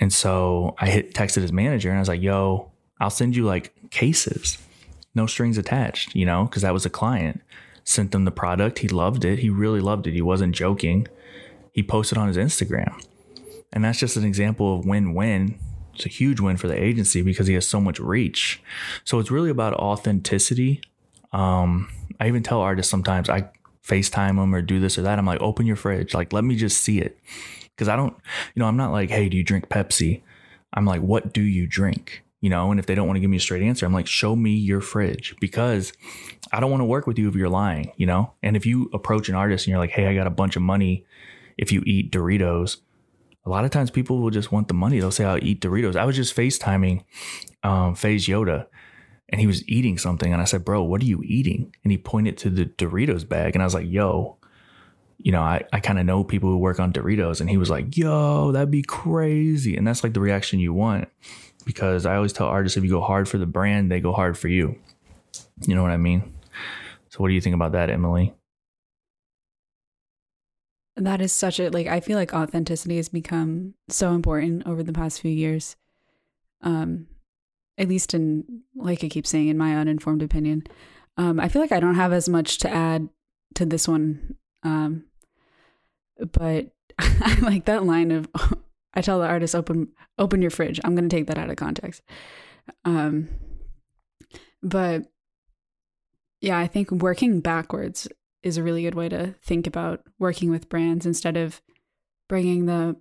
And 0.00 0.12
so 0.12 0.74
I 0.78 0.88
hit 0.88 1.14
texted 1.14 1.42
his 1.42 1.52
manager 1.52 1.88
and 1.88 1.98
I 1.98 2.00
was 2.00 2.08
like, 2.08 2.22
yo, 2.22 2.70
I'll 3.00 3.10
send 3.10 3.36
you 3.36 3.44
like 3.44 3.72
cases, 3.90 4.58
no 5.14 5.26
strings 5.26 5.58
attached, 5.58 6.14
you 6.14 6.26
know, 6.26 6.44
because 6.44 6.62
that 6.62 6.72
was 6.72 6.86
a 6.86 6.90
client. 6.90 7.40
Sent 7.84 8.12
them 8.12 8.24
the 8.24 8.30
product. 8.30 8.78
He 8.78 8.88
loved 8.88 9.24
it. 9.24 9.40
He 9.40 9.50
really 9.50 9.80
loved 9.80 10.06
it. 10.06 10.14
He 10.14 10.22
wasn't 10.22 10.54
joking. 10.54 11.06
He 11.72 11.82
posted 11.82 12.16
on 12.16 12.28
his 12.28 12.36
Instagram. 12.36 13.02
And 13.72 13.84
that's 13.84 13.98
just 13.98 14.16
an 14.16 14.24
example 14.24 14.78
of 14.78 14.86
win 14.86 15.14
win. 15.14 15.58
It's 15.94 16.06
a 16.06 16.08
huge 16.08 16.40
win 16.40 16.56
for 16.56 16.66
the 16.66 16.80
agency 16.80 17.22
because 17.22 17.46
he 17.46 17.54
has 17.54 17.66
so 17.66 17.80
much 17.80 18.00
reach. 18.00 18.62
So 19.04 19.18
it's 19.18 19.30
really 19.30 19.50
about 19.50 19.74
authenticity. 19.74 20.80
Um, 21.32 21.88
I 22.18 22.28
even 22.28 22.42
tell 22.42 22.60
artists 22.60 22.90
sometimes 22.90 23.28
I 23.28 23.50
FaceTime 23.86 24.36
them 24.36 24.54
or 24.54 24.62
do 24.62 24.80
this 24.80 24.96
or 24.98 25.02
that. 25.02 25.18
I'm 25.18 25.26
like, 25.26 25.40
open 25.40 25.66
your 25.66 25.76
fridge. 25.76 26.14
Like, 26.14 26.32
let 26.32 26.44
me 26.44 26.56
just 26.56 26.80
see 26.80 27.00
it. 27.00 27.18
Because 27.70 27.88
I 27.88 27.96
don't, 27.96 28.14
you 28.54 28.60
know, 28.60 28.66
I'm 28.66 28.76
not 28.76 28.92
like, 28.92 29.10
hey, 29.10 29.28
do 29.28 29.36
you 29.36 29.44
drink 29.44 29.68
Pepsi? 29.68 30.22
I'm 30.72 30.86
like, 30.86 31.02
what 31.02 31.32
do 31.32 31.42
you 31.42 31.66
drink? 31.66 32.23
You 32.44 32.50
know, 32.50 32.70
and 32.70 32.78
if 32.78 32.84
they 32.84 32.94
don't 32.94 33.06
want 33.06 33.16
to 33.16 33.22
give 33.22 33.30
me 33.30 33.38
a 33.38 33.40
straight 33.40 33.62
answer, 33.62 33.86
I'm 33.86 33.94
like, 33.94 34.06
show 34.06 34.36
me 34.36 34.50
your 34.50 34.82
fridge 34.82 35.34
because 35.40 35.94
I 36.52 36.60
don't 36.60 36.70
want 36.70 36.82
to 36.82 36.84
work 36.84 37.06
with 37.06 37.18
you 37.18 37.26
if 37.26 37.34
you're 37.34 37.48
lying, 37.48 37.90
you 37.96 38.04
know? 38.04 38.34
And 38.42 38.54
if 38.54 38.66
you 38.66 38.90
approach 38.92 39.30
an 39.30 39.34
artist 39.34 39.64
and 39.64 39.70
you're 39.70 39.78
like, 39.78 39.92
hey, 39.92 40.08
I 40.08 40.14
got 40.14 40.26
a 40.26 40.30
bunch 40.30 40.54
of 40.54 40.60
money 40.60 41.06
if 41.56 41.72
you 41.72 41.82
eat 41.86 42.12
Doritos, 42.12 42.76
a 43.46 43.48
lot 43.48 43.64
of 43.64 43.70
times 43.70 43.90
people 43.90 44.18
will 44.18 44.28
just 44.28 44.52
want 44.52 44.68
the 44.68 44.74
money. 44.74 45.00
They'll 45.00 45.10
say, 45.10 45.24
I'll 45.24 45.42
eat 45.42 45.62
Doritos. 45.62 45.96
I 45.96 46.04
was 46.04 46.16
just 46.16 46.36
FaceTiming 46.36 47.04
um, 47.62 47.94
FaZe 47.94 48.26
Yoda 48.26 48.66
and 49.30 49.40
he 49.40 49.46
was 49.46 49.66
eating 49.66 49.96
something. 49.96 50.30
And 50.30 50.42
I 50.42 50.44
said, 50.44 50.66
Bro, 50.66 50.82
what 50.82 51.00
are 51.00 51.06
you 51.06 51.22
eating? 51.24 51.74
And 51.82 51.92
he 51.92 51.96
pointed 51.96 52.36
to 52.38 52.50
the 52.50 52.66
Doritos 52.66 53.26
bag. 53.26 53.56
And 53.56 53.62
I 53.62 53.64
was 53.64 53.72
like, 53.72 53.88
Yo, 53.88 54.36
you 55.16 55.32
know, 55.32 55.40
I, 55.40 55.64
I 55.72 55.80
kind 55.80 55.98
of 55.98 56.04
know 56.04 56.22
people 56.24 56.50
who 56.50 56.58
work 56.58 56.78
on 56.78 56.92
Doritos. 56.92 57.40
And 57.40 57.48
he 57.48 57.56
was 57.56 57.70
like, 57.70 57.96
Yo, 57.96 58.52
that'd 58.52 58.70
be 58.70 58.82
crazy. 58.82 59.78
And 59.78 59.86
that's 59.86 60.04
like 60.04 60.12
the 60.12 60.20
reaction 60.20 60.60
you 60.60 60.74
want 60.74 61.08
because 61.64 62.06
I 62.06 62.16
always 62.16 62.32
tell 62.32 62.46
artists 62.46 62.76
if 62.76 62.84
you 62.84 62.90
go 62.90 63.00
hard 63.00 63.28
for 63.28 63.38
the 63.38 63.46
brand, 63.46 63.90
they 63.90 64.00
go 64.00 64.12
hard 64.12 64.36
for 64.38 64.48
you. 64.48 64.76
You 65.66 65.74
know 65.74 65.82
what 65.82 65.90
I 65.90 65.96
mean? 65.96 66.34
So, 67.08 67.18
what 67.18 67.28
do 67.28 67.34
you 67.34 67.40
think 67.40 67.54
about 67.54 67.72
that, 67.72 67.90
Emily? 67.90 68.34
That 70.96 71.20
is 71.20 71.32
such 71.32 71.58
a 71.58 71.70
like 71.70 71.86
I 71.86 72.00
feel 72.00 72.16
like 72.16 72.32
authenticity 72.32 72.96
has 72.96 73.08
become 73.08 73.74
so 73.88 74.12
important 74.12 74.66
over 74.66 74.82
the 74.82 74.92
past 74.92 75.20
few 75.20 75.30
years. 75.30 75.76
Um 76.62 77.08
at 77.76 77.88
least 77.88 78.14
in 78.14 78.62
like 78.76 79.02
I 79.02 79.08
keep 79.08 79.26
saying 79.26 79.48
in 79.48 79.58
my 79.58 79.74
uninformed 79.76 80.22
opinion. 80.22 80.64
Um 81.16 81.40
I 81.40 81.48
feel 81.48 81.60
like 81.60 81.72
I 81.72 81.80
don't 81.80 81.96
have 81.96 82.12
as 82.12 82.28
much 82.28 82.58
to 82.58 82.70
add 82.70 83.08
to 83.56 83.66
this 83.66 83.88
one. 83.88 84.36
Um 84.62 85.04
but 86.18 86.70
I 86.98 87.38
like 87.42 87.64
that 87.64 87.84
line 87.84 88.12
of 88.12 88.28
I 88.94 89.00
tell 89.00 89.20
the 89.20 89.26
artist 89.26 89.54
open 89.54 89.88
open 90.18 90.40
your 90.42 90.50
fridge. 90.50 90.80
I'm 90.84 90.94
going 90.94 91.08
to 91.08 91.14
take 91.14 91.26
that 91.26 91.38
out 91.38 91.50
of 91.50 91.56
context. 91.56 92.02
Um 92.84 93.28
but 94.62 95.04
yeah, 96.40 96.58
I 96.58 96.66
think 96.66 96.90
working 96.90 97.40
backwards 97.40 98.08
is 98.42 98.56
a 98.56 98.62
really 98.62 98.82
good 98.82 98.94
way 98.94 99.08
to 99.08 99.34
think 99.42 99.66
about 99.66 100.02
working 100.18 100.50
with 100.50 100.68
brands 100.68 101.06
instead 101.06 101.36
of 101.36 101.62
bringing 102.28 102.66
the 102.66 102.96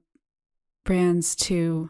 brands 0.86 1.36
to 1.36 1.90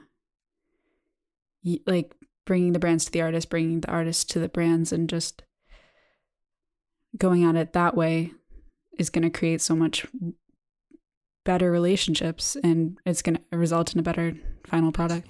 like 1.86 2.14
bringing 2.46 2.74
the 2.74 2.80
brands 2.80 3.06
to 3.06 3.12
the 3.12 3.22
artist 3.22 3.50
bringing 3.50 3.82
the 3.82 3.92
artist 3.92 4.30
to 4.30 4.40
the 4.40 4.50
brands 4.50 4.92
and 4.92 5.10
just 5.10 5.44
going 7.18 7.44
at 7.44 7.56
it 7.56 7.74
that 7.74 7.96
way 7.96 8.32
is 8.98 9.10
going 9.10 9.24
to 9.24 9.30
create 9.30 9.62
so 9.62 9.76
much 9.76 10.06
better 11.44 11.72
relationships 11.72 12.56
and 12.64 12.98
it's 13.06 13.22
going 13.22 13.38
to 13.52 13.58
result 13.58 13.94
in 13.94 14.00
a 14.00 14.04
better 14.04 14.34
final 14.66 14.92
product 14.92 15.28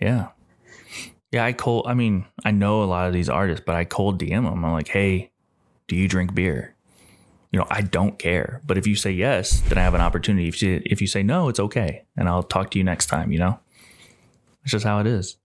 Yeah. 0.00 0.28
Yeah, 1.32 1.44
I 1.44 1.52
cold. 1.52 1.86
I 1.88 1.94
mean, 1.94 2.26
I 2.44 2.52
know 2.52 2.82
a 2.82 2.84
lot 2.84 3.08
of 3.08 3.12
these 3.12 3.28
artists, 3.28 3.64
but 3.66 3.74
I 3.74 3.84
cold 3.84 4.20
DM 4.20 4.28
them. 4.44 4.46
I'm 4.46 4.72
like, 4.72 4.86
hey, 4.88 5.32
do 5.88 5.96
you 5.96 6.06
drink 6.06 6.32
beer? 6.34 6.70
you 7.50 7.58
know, 7.60 7.66
I 7.70 7.82
don't 7.82 8.18
care. 8.18 8.60
But 8.66 8.78
if 8.78 8.86
you 8.86 8.96
say 8.96 9.12
yes, 9.12 9.60
then 9.68 9.78
I 9.78 9.82
have 9.82 9.94
an 9.94 10.00
opportunity. 10.00 10.48
If 10.48 10.60
you, 10.60 10.82
if 10.84 11.00
you 11.00 11.06
say 11.06 11.22
no, 11.22 11.48
it's 11.48 11.60
okay. 11.60 12.04
And 12.16 12.28
I'll 12.28 12.42
talk 12.42 12.70
to 12.72 12.78
you 12.78 12.82
next 12.84 13.06
time, 13.06 13.30
you 13.30 13.38
know? 13.38 13.60
It's 14.64 14.72
just 14.72 14.84
how 14.84 14.98
it 14.98 15.06
is. 15.06 15.36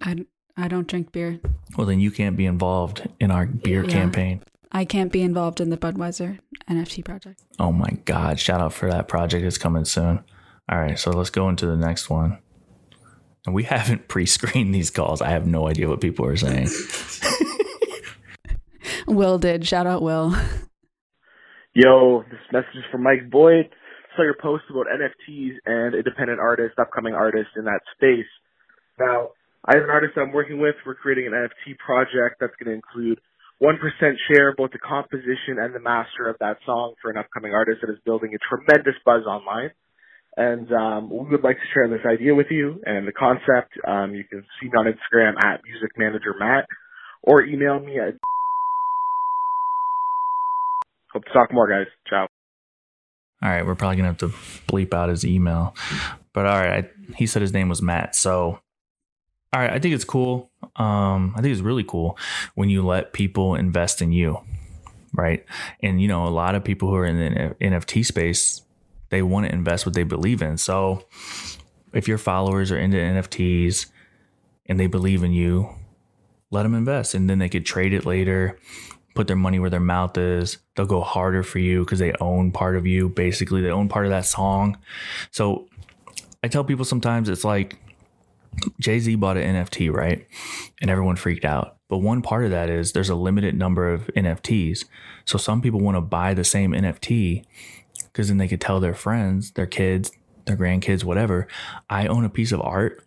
I, 0.00 0.24
I 0.56 0.68
don't 0.68 0.86
drink 0.86 1.12
beer. 1.12 1.40
Well, 1.76 1.86
then 1.86 2.00
you 2.00 2.10
can't 2.10 2.34
be 2.36 2.46
involved 2.46 3.06
in 3.20 3.30
our 3.30 3.44
beer 3.46 3.82
Yeah. 3.84 3.90
campaign. 3.90 4.42
I 4.76 4.84
can't 4.84 5.12
be 5.12 5.22
involved 5.22 5.60
in 5.60 5.70
the 5.70 5.76
Budweiser 5.76 6.40
NFT 6.68 7.04
project. 7.04 7.40
Oh 7.60 7.70
my 7.70 7.90
God. 8.04 8.40
Shout 8.40 8.60
out 8.60 8.72
for 8.72 8.90
that 8.90 9.06
project. 9.06 9.44
It's 9.44 9.56
coming 9.56 9.84
soon. 9.84 10.24
All 10.68 10.80
right. 10.80 10.98
So 10.98 11.12
let's 11.12 11.30
go 11.30 11.48
into 11.48 11.66
the 11.66 11.76
next 11.76 12.10
one. 12.10 12.38
And 13.46 13.54
we 13.54 13.62
haven't 13.74 14.08
pre 14.08 14.26
screened 14.26 14.74
these 14.74 14.90
calls. 14.90 15.22
I 15.22 15.30
have 15.30 15.46
no 15.46 15.68
idea 15.68 15.88
what 15.88 16.00
people 16.00 16.26
are 16.26 16.36
saying. 16.36 16.68
Will 19.06 19.38
did. 19.38 19.64
Shout 19.64 19.86
out 19.86 20.02
Will. 20.02 20.34
Yo, 21.72 22.24
this 22.30 22.40
message 22.52 22.74
is 22.74 22.84
from 22.90 23.04
Mike 23.04 23.30
Boyd. 23.30 23.70
Saw 24.16 24.22
your 24.22 24.36
post 24.40 24.64
about 24.70 24.86
NFTs 24.86 25.54
and 25.66 25.94
independent 25.94 26.40
artists, 26.40 26.78
upcoming 26.78 27.14
artists 27.14 27.52
in 27.56 27.64
that 27.64 27.80
space. 27.94 28.26
Now, 28.98 29.30
I 29.64 29.74
have 29.74 29.84
an 29.84 29.90
artist 29.90 30.14
I'm 30.16 30.32
working 30.32 30.60
with. 30.60 30.74
We're 30.86 30.94
creating 30.94 31.26
an 31.26 31.32
NFT 31.32 31.78
project 31.78 32.36
that's 32.40 32.54
going 32.62 32.70
to 32.70 32.74
include 32.74 33.20
1% 33.64 34.14
share 34.30 34.54
both 34.54 34.72
the 34.72 34.78
composition 34.78 35.56
and 35.58 35.74
the 35.74 35.80
master 35.80 36.28
of 36.28 36.36
that 36.40 36.58
song 36.66 36.94
for 37.00 37.10
an 37.10 37.16
upcoming 37.16 37.52
artist 37.54 37.78
that 37.80 37.90
is 37.90 37.98
building 38.04 38.34
a 38.34 38.38
tremendous 38.44 38.94
buzz 39.06 39.24
online. 39.24 39.70
And 40.36 40.70
um, 40.72 41.10
we 41.10 41.30
would 41.30 41.44
like 41.44 41.56
to 41.56 41.68
share 41.72 41.88
this 41.88 42.04
idea 42.04 42.34
with 42.34 42.48
you 42.50 42.82
and 42.84 43.08
the 43.08 43.12
concept. 43.12 43.72
Um, 43.86 44.14
you 44.14 44.24
can 44.24 44.44
see 44.60 44.66
me 44.66 44.72
on 44.76 44.84
Instagram 44.84 45.42
at 45.42 45.62
Music 45.64 45.90
Manager 45.96 46.34
Matt 46.38 46.66
or 47.22 47.42
email 47.42 47.78
me 47.80 47.98
at. 47.98 48.14
Hope 51.12 51.24
to 51.24 51.32
talk 51.32 51.52
more, 51.52 51.68
guys. 51.68 51.86
Ciao. 52.08 52.26
All 53.42 53.50
right, 53.50 53.64
we're 53.64 53.74
probably 53.74 53.96
gonna 53.96 54.08
have 54.08 54.18
to 54.18 54.28
bleep 54.68 54.92
out 54.92 55.08
his 55.08 55.24
email, 55.24 55.74
but 56.32 56.46
all 56.46 56.58
right, 56.58 56.86
I, 56.86 57.14
he 57.14 57.26
said 57.26 57.42
his 57.42 57.52
name 57.52 57.68
was 57.68 57.82
Matt. 57.82 58.16
So, 58.16 58.58
all 59.54 59.60
right, 59.60 59.70
I 59.70 59.78
think 59.78 59.94
it's 59.94 60.04
cool. 60.04 60.50
Um, 60.74 61.32
I 61.36 61.40
think 61.40 61.52
it's 61.52 61.60
really 61.60 61.84
cool 61.84 62.18
when 62.56 62.68
you 62.68 62.84
let 62.84 63.12
people 63.12 63.54
invest 63.54 64.02
in 64.02 64.10
you, 64.10 64.40
right? 65.12 65.44
And 65.80 66.02
you 66.02 66.08
know, 66.08 66.26
a 66.26 66.28
lot 66.28 66.56
of 66.56 66.64
people 66.64 66.88
who 66.88 66.96
are 66.96 67.06
in 67.06 67.18
the 67.18 67.54
NFT 67.60 68.04
space, 68.04 68.62
they 69.10 69.22
want 69.22 69.46
to 69.46 69.52
invest 69.52 69.86
what 69.86 69.94
they 69.94 70.02
believe 70.02 70.42
in. 70.42 70.56
So, 70.58 71.04
if 71.92 72.08
your 72.08 72.18
followers 72.18 72.72
are 72.72 72.78
into 72.78 72.96
NFTs 72.96 73.86
and 74.66 74.80
they 74.80 74.88
believe 74.88 75.22
in 75.22 75.32
you, 75.32 75.68
let 76.50 76.64
them 76.64 76.74
invest, 76.74 77.14
and 77.14 77.30
then 77.30 77.38
they 77.38 77.48
could 77.48 77.64
trade 77.64 77.94
it 77.94 78.04
later 78.04 78.58
put 79.14 79.28
their 79.28 79.36
money 79.36 79.60
where 79.60 79.70
their 79.70 79.78
mouth 79.78 80.18
is. 80.18 80.58
They'll 80.74 80.86
go 80.86 81.00
harder 81.00 81.44
for 81.44 81.60
you 81.60 81.84
because 81.84 82.00
they 82.00 82.12
own 82.20 82.50
part 82.50 82.74
of 82.74 82.84
you. 82.84 83.08
Basically, 83.08 83.62
they 83.62 83.70
own 83.70 83.88
part 83.88 84.06
of 84.06 84.10
that 84.10 84.26
song. 84.26 84.76
So 85.30 85.68
I 86.42 86.48
tell 86.48 86.64
people 86.64 86.84
sometimes 86.84 87.28
it's 87.28 87.44
like 87.44 87.78
Jay 88.84 88.98
Z 88.98 89.14
bought 89.14 89.38
an 89.38 89.56
NFT, 89.56 89.90
right? 89.90 90.26
And 90.82 90.90
everyone 90.90 91.16
freaked 91.16 91.46
out. 91.46 91.78
But 91.88 91.98
one 91.98 92.20
part 92.20 92.44
of 92.44 92.50
that 92.50 92.68
is 92.68 92.92
there's 92.92 93.08
a 93.08 93.14
limited 93.14 93.54
number 93.54 93.90
of 93.90 94.10
NFTs. 94.14 94.84
So 95.24 95.38
some 95.38 95.62
people 95.62 95.80
want 95.80 95.96
to 95.96 96.02
buy 96.02 96.34
the 96.34 96.44
same 96.44 96.72
NFT 96.72 97.44
because 98.12 98.28
then 98.28 98.36
they 98.36 98.46
could 98.46 98.60
tell 98.60 98.80
their 98.80 98.94
friends, 98.94 99.52
their 99.52 99.66
kids, 99.66 100.12
their 100.44 100.56
grandkids, 100.56 101.02
whatever, 101.02 101.48
I 101.88 102.06
own 102.06 102.26
a 102.26 102.28
piece 102.28 102.52
of 102.52 102.60
art 102.60 103.02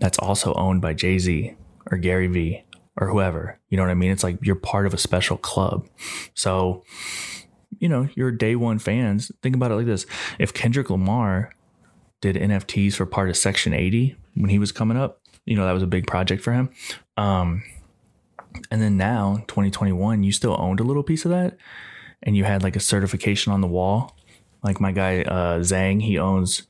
that's 0.00 0.18
also 0.18 0.52
owned 0.54 0.80
by 0.80 0.94
Jay 0.94 1.18
Z 1.18 1.54
or 1.92 1.98
Gary 1.98 2.26
Vee 2.26 2.64
or 2.96 3.08
whoever. 3.08 3.60
You 3.68 3.76
know 3.76 3.84
what 3.84 3.90
I 3.90 3.94
mean? 3.94 4.10
It's 4.10 4.24
like 4.24 4.38
you're 4.42 4.56
part 4.56 4.86
of 4.86 4.94
a 4.94 4.98
special 4.98 5.36
club. 5.36 5.86
So, 6.34 6.84
you 7.78 7.88
know, 7.88 8.08
your 8.16 8.32
day 8.32 8.56
one 8.56 8.80
fans, 8.80 9.30
think 9.42 9.54
about 9.54 9.70
it 9.70 9.76
like 9.76 9.86
this. 9.86 10.06
If 10.40 10.52
Kendrick 10.52 10.90
Lamar 10.90 11.54
did 12.20 12.36
NFTs 12.36 12.94
for 12.94 13.06
part 13.06 13.30
of 13.30 13.36
Section 13.36 13.72
80 13.72 14.16
when 14.34 14.50
he 14.50 14.58
was 14.58 14.72
coming 14.72 14.96
up, 14.96 15.19
you 15.44 15.56
know, 15.56 15.64
that 15.64 15.72
was 15.72 15.82
a 15.82 15.86
big 15.86 16.06
project 16.06 16.42
for 16.42 16.52
him. 16.52 16.70
Um, 17.16 17.62
and 18.70 18.82
then 18.82 18.96
now, 18.96 19.36
2021, 19.48 20.22
you 20.22 20.32
still 20.32 20.56
owned 20.58 20.80
a 20.80 20.84
little 20.84 21.02
piece 21.02 21.24
of 21.24 21.30
that 21.30 21.56
and 22.22 22.36
you 22.36 22.44
had 22.44 22.62
like 22.62 22.76
a 22.76 22.80
certification 22.80 23.52
on 23.52 23.60
the 23.60 23.66
wall. 23.66 24.16
Like 24.62 24.80
my 24.80 24.92
guy, 24.92 25.22
uh, 25.22 25.60
Zhang, 25.60 26.02
he 26.02 26.18
owns 26.18 26.64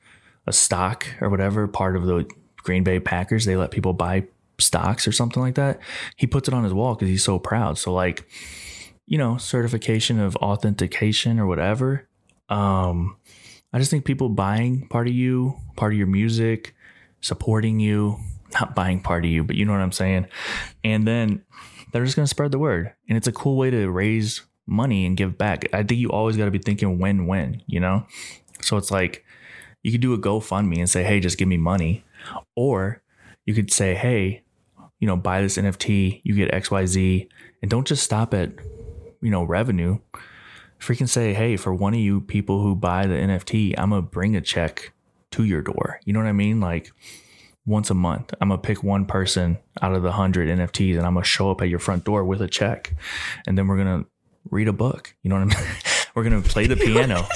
a 0.46 0.52
stock 0.52 1.06
or 1.20 1.28
whatever, 1.28 1.66
part 1.66 1.96
of 1.96 2.06
the 2.06 2.28
Green 2.58 2.84
Bay 2.84 3.00
Packers. 3.00 3.44
They 3.44 3.56
let 3.56 3.70
people 3.70 3.92
buy 3.92 4.24
stocks 4.58 5.08
or 5.08 5.12
something 5.12 5.42
like 5.42 5.56
that. 5.56 5.80
He 6.16 6.26
puts 6.26 6.48
it 6.48 6.54
on 6.54 6.64
his 6.64 6.74
wall 6.74 6.94
because 6.94 7.08
he's 7.08 7.24
so 7.24 7.38
proud. 7.38 7.78
So 7.78 7.92
like, 7.92 8.28
you 9.06 9.18
know, 9.18 9.38
certification 9.38 10.20
of 10.20 10.36
authentication 10.36 11.40
or 11.40 11.46
whatever. 11.46 12.08
Um, 12.48 13.16
I 13.72 13.78
just 13.78 13.90
think 13.90 14.04
people 14.04 14.28
buying 14.28 14.86
part 14.88 15.08
of 15.08 15.14
you, 15.14 15.56
part 15.76 15.92
of 15.92 15.98
your 15.98 16.06
music, 16.06 16.74
supporting 17.20 17.80
you, 17.80 18.18
not 18.52 18.75
buying 18.75 19.00
part 19.00 19.25
of 19.25 19.30
you, 19.30 19.45
but 19.45 19.57
you 19.57 19.64
know 19.64 19.73
what 19.73 19.80
I'm 19.80 19.92
saying. 19.92 20.26
And 20.85 21.07
then 21.07 21.42
they're 21.92 22.04
just 22.04 22.16
gonna 22.16 22.26
spread 22.26 22.52
the 22.52 22.59
word, 22.59 22.92
and 23.09 23.16
it's 23.16 23.28
a 23.28 23.33
cool 23.33 23.57
way 23.57 23.71
to 23.71 23.90
raise 23.90 24.42
money 24.66 25.07
and 25.07 25.16
give 25.16 25.37
back. 25.37 25.69
I 25.73 25.83
think 25.83 26.00
you 26.00 26.11
always 26.11 26.37
got 26.37 26.45
to 26.45 26.50
be 26.50 26.59
thinking 26.59 26.99
win-win, 26.99 27.62
you 27.66 27.80
know. 27.80 28.07
So 28.61 28.76
it's 28.76 28.90
like 28.90 29.25
you 29.83 29.90
could 29.90 30.00
do 30.00 30.14
a 30.14 30.19
GoFundMe 30.19 30.78
and 30.78 30.88
say, 30.88 31.02
"Hey, 31.02 31.21
just 31.21 31.38
give 31.38 31.49
me 31.49 31.57
money," 31.57 32.04
or 32.54 33.02
you 33.47 33.54
could 33.54 33.73
say, 33.73 33.95
"Hey, 33.95 34.42
you 35.00 35.07
know, 35.07 35.16
buy 35.16 35.40
this 35.40 35.57
NFT, 35.57 36.21
you 36.25 36.35
get 36.35 36.52
XYZ, 36.52 37.26
and 37.62 37.71
don't 37.71 37.87
just 37.87 38.04
stop 38.04 38.33
at, 38.35 38.52
you 39.23 39.30
know, 39.30 39.42
revenue. 39.42 39.99
Freaking 40.78 41.09
say, 41.09 41.35
hey, 41.35 41.57
for 41.57 41.75
one 41.75 41.95
of 41.95 42.00
you 42.00 42.21
people 42.21 42.62
who 42.62 42.75
buy 42.75 43.07
the 43.07 43.14
NFT, 43.14 43.75
I'm 43.76 43.90
gonna 43.90 44.02
bring 44.02 44.37
a 44.37 44.40
check 44.40 44.92
to 45.33 45.45
your 45.45 45.62
door. 45.62 46.00
You 46.04 46.12
know 46.12 46.21
what 46.21 46.28
I 46.28 46.33
mean? 46.33 46.61
Like 46.61 46.92
once 47.67 47.90
a 47.90 47.95
month, 47.95 48.33
I'm 48.40 48.49
gonna 48.49 48.61
pick 48.61 48.83
one 48.83 49.05
person 49.07 49.59
out 49.83 49.95
of 49.95 50.02
the 50.02 50.12
hundred 50.12 50.49
NFTs 50.49 50.97
and 50.97 51.07
I'm 51.07 51.14
gonna 51.14 51.25
show 51.25 51.50
up 51.50 51.61
at 51.62 51.69
your 51.69 51.79
front 51.79 52.05
door 52.05 52.25
with 52.25 52.40
a 52.43 52.49
check. 52.49 52.95
And 53.47 53.57
then 53.57 53.69
we're 53.69 53.76
gonna 53.76 54.05
read 54.50 54.69
a 54.69 54.73
book. 54.73 55.14
You 55.23 55.31
know 55.31 55.37
what 55.45 55.57
I 55.57 55.61
mean? 55.61 55.69
we're 56.14 56.25
gonna 56.25 56.40
play 56.40 56.67
the 56.67 56.76
piano. 56.76 57.26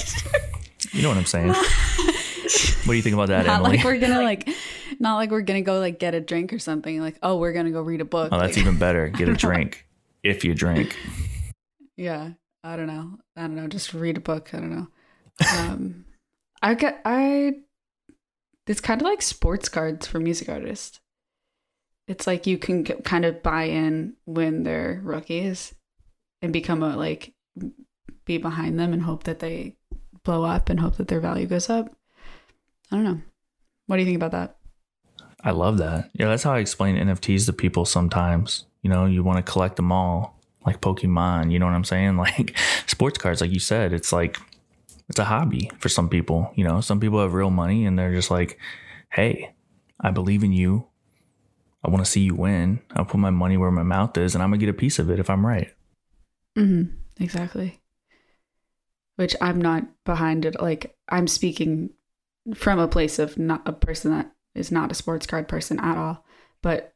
You 0.91 1.01
know 1.01 1.09
what 1.09 1.17
I'm 1.17 1.25
saying? 1.25 1.49
What 1.49 2.93
do 2.93 2.93
you 2.93 3.01
think 3.01 3.15
about 3.15 3.29
that, 3.29 3.45
not 3.47 3.59
Emily? 3.61 3.77
like 3.77 3.85
we're 3.85 3.97
gonna 3.99 4.21
like, 4.21 4.47
not 4.99 5.15
like 5.15 5.31
we're 5.31 5.41
gonna 5.41 5.61
go 5.61 5.79
like 5.79 5.99
get 5.99 6.13
a 6.13 6.21
drink 6.21 6.53
or 6.53 6.59
something. 6.59 6.99
Like, 7.01 7.17
oh, 7.23 7.37
we're 7.37 7.53
gonna 7.53 7.71
go 7.71 7.81
read 7.81 8.01
a 8.01 8.05
book. 8.05 8.29
oh, 8.31 8.39
that's 8.39 8.55
Like, 8.55 8.61
even 8.65 8.77
better. 8.77 9.09
Get 9.09 9.27
a 9.29 9.33
drink 9.45 9.85
if 10.23 10.43
you 10.43 10.53
drink. 10.53 10.95
Yeah, 11.97 12.31
I 12.63 12.75
don't 12.75 12.87
know. 12.87 13.17
I 13.35 13.41
don't 13.41 13.55
know. 13.55 13.67
Just 13.67 13.93
read 13.93 14.17
a 14.17 14.21
book. 14.21 14.53
I 14.53 14.57
don't 14.57 14.69
know. 14.75 14.87
Um, 15.57 16.05
I 16.61 16.73
get 16.75 17.01
I. 17.05 17.53
It's 18.67 18.81
kind 18.81 19.01
of 19.01 19.05
like 19.05 19.21
sports 19.21 19.69
cards 19.69 20.07
for 20.07 20.19
music 20.19 20.49
artists. 20.49 20.99
It's 22.07 22.27
like 22.27 22.47
you 22.47 22.57
can 22.57 22.83
kind 22.83 23.25
of 23.25 23.43
buy 23.43 23.63
in 23.63 24.13
when 24.25 24.63
they're 24.63 25.01
rookies, 25.03 25.73
and 26.41 26.53
become 26.53 26.83
a 26.83 26.95
like 26.95 27.33
be 28.25 28.37
behind 28.37 28.79
them 28.79 28.93
and 28.93 29.01
hope 29.01 29.23
that 29.23 29.39
they 29.39 29.75
blow 30.23 30.43
up 30.43 30.69
and 30.69 30.79
hope 30.79 30.97
that 30.97 31.07
their 31.07 31.19
value 31.19 31.45
goes 31.45 31.69
up. 31.69 31.95
I 32.91 32.95
don't 32.95 33.03
know. 33.03 33.21
What 33.87 33.97
do 33.97 34.01
you 34.01 34.05
think 34.05 34.17
about 34.17 34.31
that? 34.31 34.57
I 35.43 35.51
love 35.51 35.77
that. 35.77 36.09
Yeah, 36.13 36.27
that's 36.27 36.43
how 36.43 36.53
I 36.53 36.59
explain 36.59 36.95
NFTs 36.95 37.45
to 37.45 37.53
people 37.53 37.85
sometimes. 37.85 38.65
You 38.81 38.89
know, 38.89 39.05
you 39.05 39.23
want 39.23 39.43
to 39.43 39.51
collect 39.51 39.75
them 39.75 39.91
all 39.91 40.39
like 40.65 40.81
Pokemon, 40.81 41.51
you 41.51 41.59
know 41.59 41.65
what 41.65 41.75
I'm 41.75 41.83
saying? 41.83 42.17
Like 42.25 42.57
sports 42.87 43.17
cards, 43.19 43.41
like 43.41 43.51
you 43.51 43.59
said, 43.59 43.93
it's 43.93 44.11
like 44.11 44.37
it's 45.09 45.19
a 45.19 45.25
hobby 45.25 45.71
for 45.79 45.89
some 45.89 46.09
people. 46.09 46.51
You 46.55 46.63
know, 46.63 46.81
some 46.81 46.99
people 46.99 47.21
have 47.21 47.33
real 47.33 47.51
money 47.51 47.85
and 47.85 47.97
they're 47.97 48.13
just 48.13 48.31
like, 48.31 48.59
hey, 49.11 49.53
I 49.99 50.11
believe 50.11 50.43
in 50.43 50.51
you. 50.51 50.87
I 51.83 51.89
want 51.89 52.03
to 52.03 52.09
see 52.09 52.21
you 52.21 52.33
win. 52.33 52.81
I'll 52.95 53.05
put 53.05 53.19
my 53.19 53.29
money 53.29 53.57
where 53.57 53.71
my 53.71 53.83
mouth 53.83 54.17
is 54.17 54.33
and 54.33 54.43
I'm 54.43 54.49
going 54.49 54.59
to 54.59 54.65
get 54.65 54.73
a 54.73 54.77
piece 54.77 54.97
of 54.97 55.09
it 55.09 55.19
if 55.19 55.29
I'm 55.29 55.45
right. 55.45 55.71
Mm-hmm. 56.57 56.95
Exactly. 57.23 57.79
Which 59.17 59.35
I'm 59.39 59.61
not 59.61 59.83
behind 60.03 60.45
it. 60.45 60.59
Like 60.59 60.97
I'm 61.07 61.27
speaking 61.27 61.91
from 62.55 62.79
a 62.79 62.87
place 62.87 63.19
of 63.19 63.37
not 63.37 63.61
a 63.67 63.73
person 63.73 64.11
that 64.11 64.31
is 64.55 64.71
not 64.71 64.91
a 64.91 64.95
sports 64.95 65.27
card 65.27 65.47
person 65.47 65.79
at 65.79 65.97
all, 65.97 66.25
but 66.61 66.93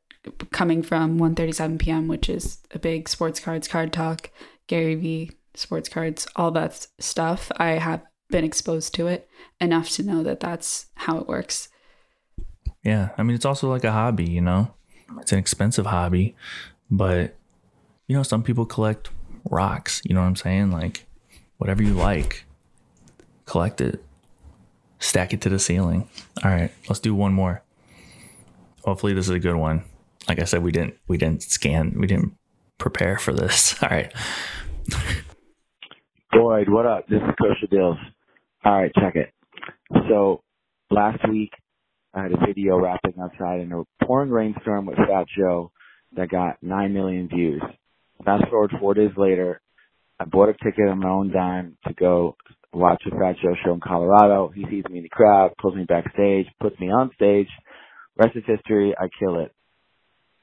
coming 0.52 0.82
from 0.82 1.20
One37pm, 1.20 2.08
which 2.08 2.30
is 2.30 2.60
a 2.72 2.80
big 2.80 3.08
sports 3.08 3.40
cards 3.40 3.68
card 3.68 3.94
talk, 3.94 4.32
Gary 4.68 4.96
Vee 4.96 5.32
sports 5.60 5.90
cards, 5.90 6.28
all 6.36 6.52
that 6.52 6.88
stuff. 7.00 7.52
I 7.58 7.72
have 7.72 8.02
been 8.30 8.44
exposed 8.44 8.94
to 8.96 9.08
it 9.08 9.28
enough 9.60 9.90
to 9.92 10.04
know 10.04 10.24
that 10.24 10.40
that's 10.40 10.88
how 10.96 11.18
it 11.18 11.28
works. 11.28 11.70
Yeah. 12.84 13.10
I 13.18 13.24
mean, 13.24 13.36
it's 13.36 13.46
also 13.46 13.70
like 13.70 13.84
a 13.84 13.92
hobby, 13.92 14.30
you 14.30 14.42
know, 14.42 14.74
it's 15.20 15.32
an 15.32 15.40
expensive 15.40 15.86
hobby, 15.86 16.36
but, 16.90 17.36
you 18.08 18.16
know, 18.16 18.24
some 18.24 18.44
people 18.44 18.66
collect 18.66 19.10
rocks, 19.50 20.02
you 20.06 20.16
know 20.16 20.22
what 20.22 20.28
I'm 20.28 20.36
saying? 20.36 20.72
Like, 20.72 21.06
whatever 21.58 21.84
you 21.84 21.94
like, 21.94 22.46
collect 23.46 23.82
it, 23.82 24.04
stack 25.00 25.34
it 25.34 25.42
to 25.42 25.50
the 25.50 25.60
ceiling. 25.60 26.08
All 26.44 26.52
right, 26.52 26.72
let's 26.88 27.00
do 27.00 27.14
one 27.14 27.34
more. 27.34 27.64
Hopefully, 28.84 29.14
this 29.14 29.26
is 29.26 29.32
a 29.32 29.40
good 29.40 29.56
one. 29.56 29.84
Like 30.28 30.40
I 30.40 30.46
said, 30.46 30.64
we 30.64 30.72
didn't 30.72 30.96
we 31.08 31.18
didn't 31.18 31.44
scan, 31.44 31.96
we 31.98 32.08
didn't 32.08 32.34
prepare 32.78 33.18
for 33.18 33.34
this. 33.34 33.82
All 33.84 33.90
right. 33.90 34.14
Boyd, 36.32 36.70
what 36.70 36.86
up? 36.86 37.08
This 37.08 37.22
is 37.22 37.36
Kosha 37.42 37.72
Dillz. 37.74 37.98
All 38.64 38.82
right, 38.82 38.92
check 38.94 39.16
it. 39.16 39.34
So 40.10 40.44
last 40.92 41.28
week 41.28 41.52
I 42.14 42.24
had 42.24 42.32
a 42.32 42.46
video 42.46 42.78
rapping 42.78 43.16
outside 43.20 43.62
in 43.62 43.72
a 43.72 44.06
pouring 44.06 44.30
rainstorm 44.30 44.86
with 44.86 44.98
Fat 44.98 45.26
Joe 45.36 45.72
that 46.16 46.30
got 46.30 46.62
nine 46.62 46.94
million 46.94 47.30
views. 47.30 47.64
Fast 48.24 48.44
forward 48.50 48.72
four 48.80 48.94
days 48.94 49.12
later, 49.18 49.60
I 50.20 50.26
bought 50.26 50.50
a 50.50 50.54
ticket 50.54 50.88
on 50.88 51.00
my 51.00 51.10
own 51.10 51.32
dime 51.32 51.78
to 51.88 51.94
go 51.96 52.36
watch 52.74 53.02
a 53.08 53.12
Fat 53.12 53.38
Joe 53.42 53.56
show 53.66 53.74
in 53.74 53.80
Colorado. 53.80 54.52
He 54.54 54.66
sees 54.70 54.84
me 54.90 54.98
in 54.98 55.04
the 55.04 55.10
crowd, 55.10 55.54
pulls 55.60 55.76
me 55.76 55.86
backstage, 55.86 56.46
puts 56.60 56.80
me 56.80 56.92
on 56.92 57.10
stage. 57.16 57.50
Rest 58.18 58.36
is 58.36 58.44
history. 58.46 58.94
I 59.00 59.08
kill 59.20 59.40
it. 59.40 59.52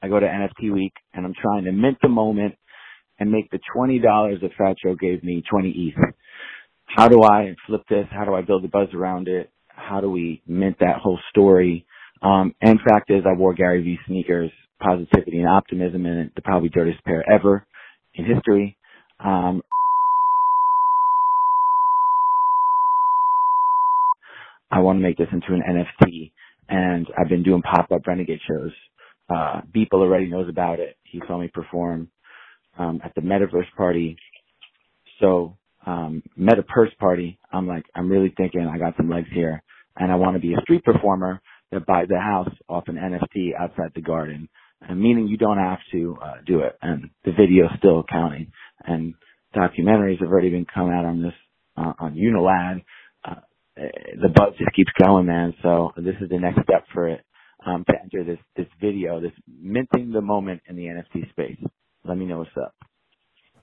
I 0.01 0.09
go 0.09 0.19
to 0.19 0.25
NFT 0.25 0.73
week 0.73 0.93
and 1.13 1.25
I'm 1.25 1.33
trying 1.41 1.63
to 1.63 1.71
mint 1.71 1.97
the 2.01 2.09
moment 2.09 2.55
and 3.19 3.31
make 3.31 3.49
the 3.51 3.59
$20 3.75 4.01
that 4.41 4.51
Fat 4.57 4.77
Joe 4.83 4.95
gave 4.95 5.23
me 5.23 5.43
20 5.49 5.69
ETH. 5.69 6.13
How 6.85 7.07
do 7.07 7.23
I 7.23 7.55
flip 7.67 7.81
this? 7.89 8.05
How 8.11 8.25
do 8.25 8.33
I 8.33 8.41
build 8.41 8.65
a 8.65 8.69
buzz 8.69 8.89
around 8.93 9.27
it? 9.27 9.49
How 9.69 10.01
do 10.01 10.09
we 10.09 10.41
mint 10.47 10.77
that 10.79 10.97
whole 11.01 11.19
story? 11.29 11.85
Um, 12.21 12.55
and 12.61 12.79
fact 12.87 13.11
is 13.11 13.23
I 13.25 13.37
wore 13.37 13.53
Gary 13.53 13.83
Vee 13.83 13.99
sneakers, 14.07 14.51
positivity 14.81 15.39
and 15.39 15.49
optimism 15.49 16.05
in 16.05 16.31
the 16.35 16.41
probably 16.41 16.69
dirtiest 16.69 17.03
pair 17.03 17.23
ever 17.29 17.65
in 18.15 18.25
history. 18.25 18.77
Um, 19.23 19.61
I 24.71 24.79
want 24.79 24.97
to 24.99 25.03
make 25.03 25.17
this 25.17 25.27
into 25.31 25.53
an 25.53 25.63
NFT 25.67 26.31
and 26.69 27.07
I've 27.17 27.29
been 27.29 27.43
doing 27.43 27.61
pop-up 27.61 28.05
renegade 28.05 28.39
shows. 28.47 28.71
Uh, 29.29 29.61
Beeple 29.75 30.01
already 30.01 30.27
knows 30.27 30.49
about 30.49 30.79
it. 30.79 30.95
He 31.03 31.21
saw 31.27 31.37
me 31.37 31.49
perform, 31.53 32.09
um, 32.77 33.01
at 33.03 33.13
the 33.15 33.21
metaverse 33.21 33.71
party. 33.75 34.17
So, 35.19 35.57
um, 35.85 36.23
metaverse 36.37 36.95
party. 36.99 37.39
I'm 37.51 37.67
like, 37.67 37.85
I'm 37.95 38.09
really 38.09 38.33
thinking 38.35 38.61
I 38.61 38.77
got 38.77 38.97
some 38.97 39.09
legs 39.09 39.29
here 39.33 39.63
and 39.95 40.11
I 40.11 40.15
want 40.15 40.35
to 40.35 40.41
be 40.41 40.53
a 40.53 40.61
street 40.61 40.83
performer 40.83 41.41
that 41.71 41.85
buys 41.85 42.07
a 42.15 42.19
house 42.19 42.53
off 42.69 42.85
an 42.87 42.95
NFT 42.95 43.51
outside 43.59 43.91
the 43.95 44.01
garden. 44.01 44.49
And 44.81 44.99
meaning 45.01 45.27
you 45.27 45.37
don't 45.37 45.57
have 45.57 45.79
to, 45.91 46.17
uh, 46.21 46.35
do 46.45 46.59
it. 46.59 46.77
And 46.81 47.09
the 47.25 47.31
video's 47.31 47.71
still 47.77 48.03
counting 48.09 48.51
and 48.85 49.15
documentaries 49.55 50.19
have 50.19 50.29
already 50.29 50.49
been 50.49 50.67
coming 50.71 50.93
out 50.93 51.05
on 51.05 51.21
this, 51.21 51.33
uh, 51.77 51.93
on 51.99 52.15
Unilad. 52.15 52.83
Uh, 53.25 53.41
the 53.75 54.29
buzz 54.29 54.53
just 54.57 54.75
keeps 54.75 54.91
going, 55.01 55.25
man. 55.25 55.53
So 55.63 55.91
this 55.97 56.15
is 56.21 56.29
the 56.29 56.39
next 56.39 56.63
step 56.63 56.85
for 56.93 57.07
it 57.07 57.21
um, 57.65 57.83
to 57.89 57.93
enter 58.01 58.23
this 58.23 58.39
this 58.55 58.67
video, 58.79 59.19
this 59.19 59.31
minting 59.47 60.11
the 60.11 60.21
moment 60.21 60.61
in 60.67 60.75
the 60.75 60.83
NFT 60.83 61.29
space. 61.31 61.57
Let 62.07 62.17
me 62.17 62.25
know 62.25 62.39
what's 62.39 62.57
up. 62.57 62.73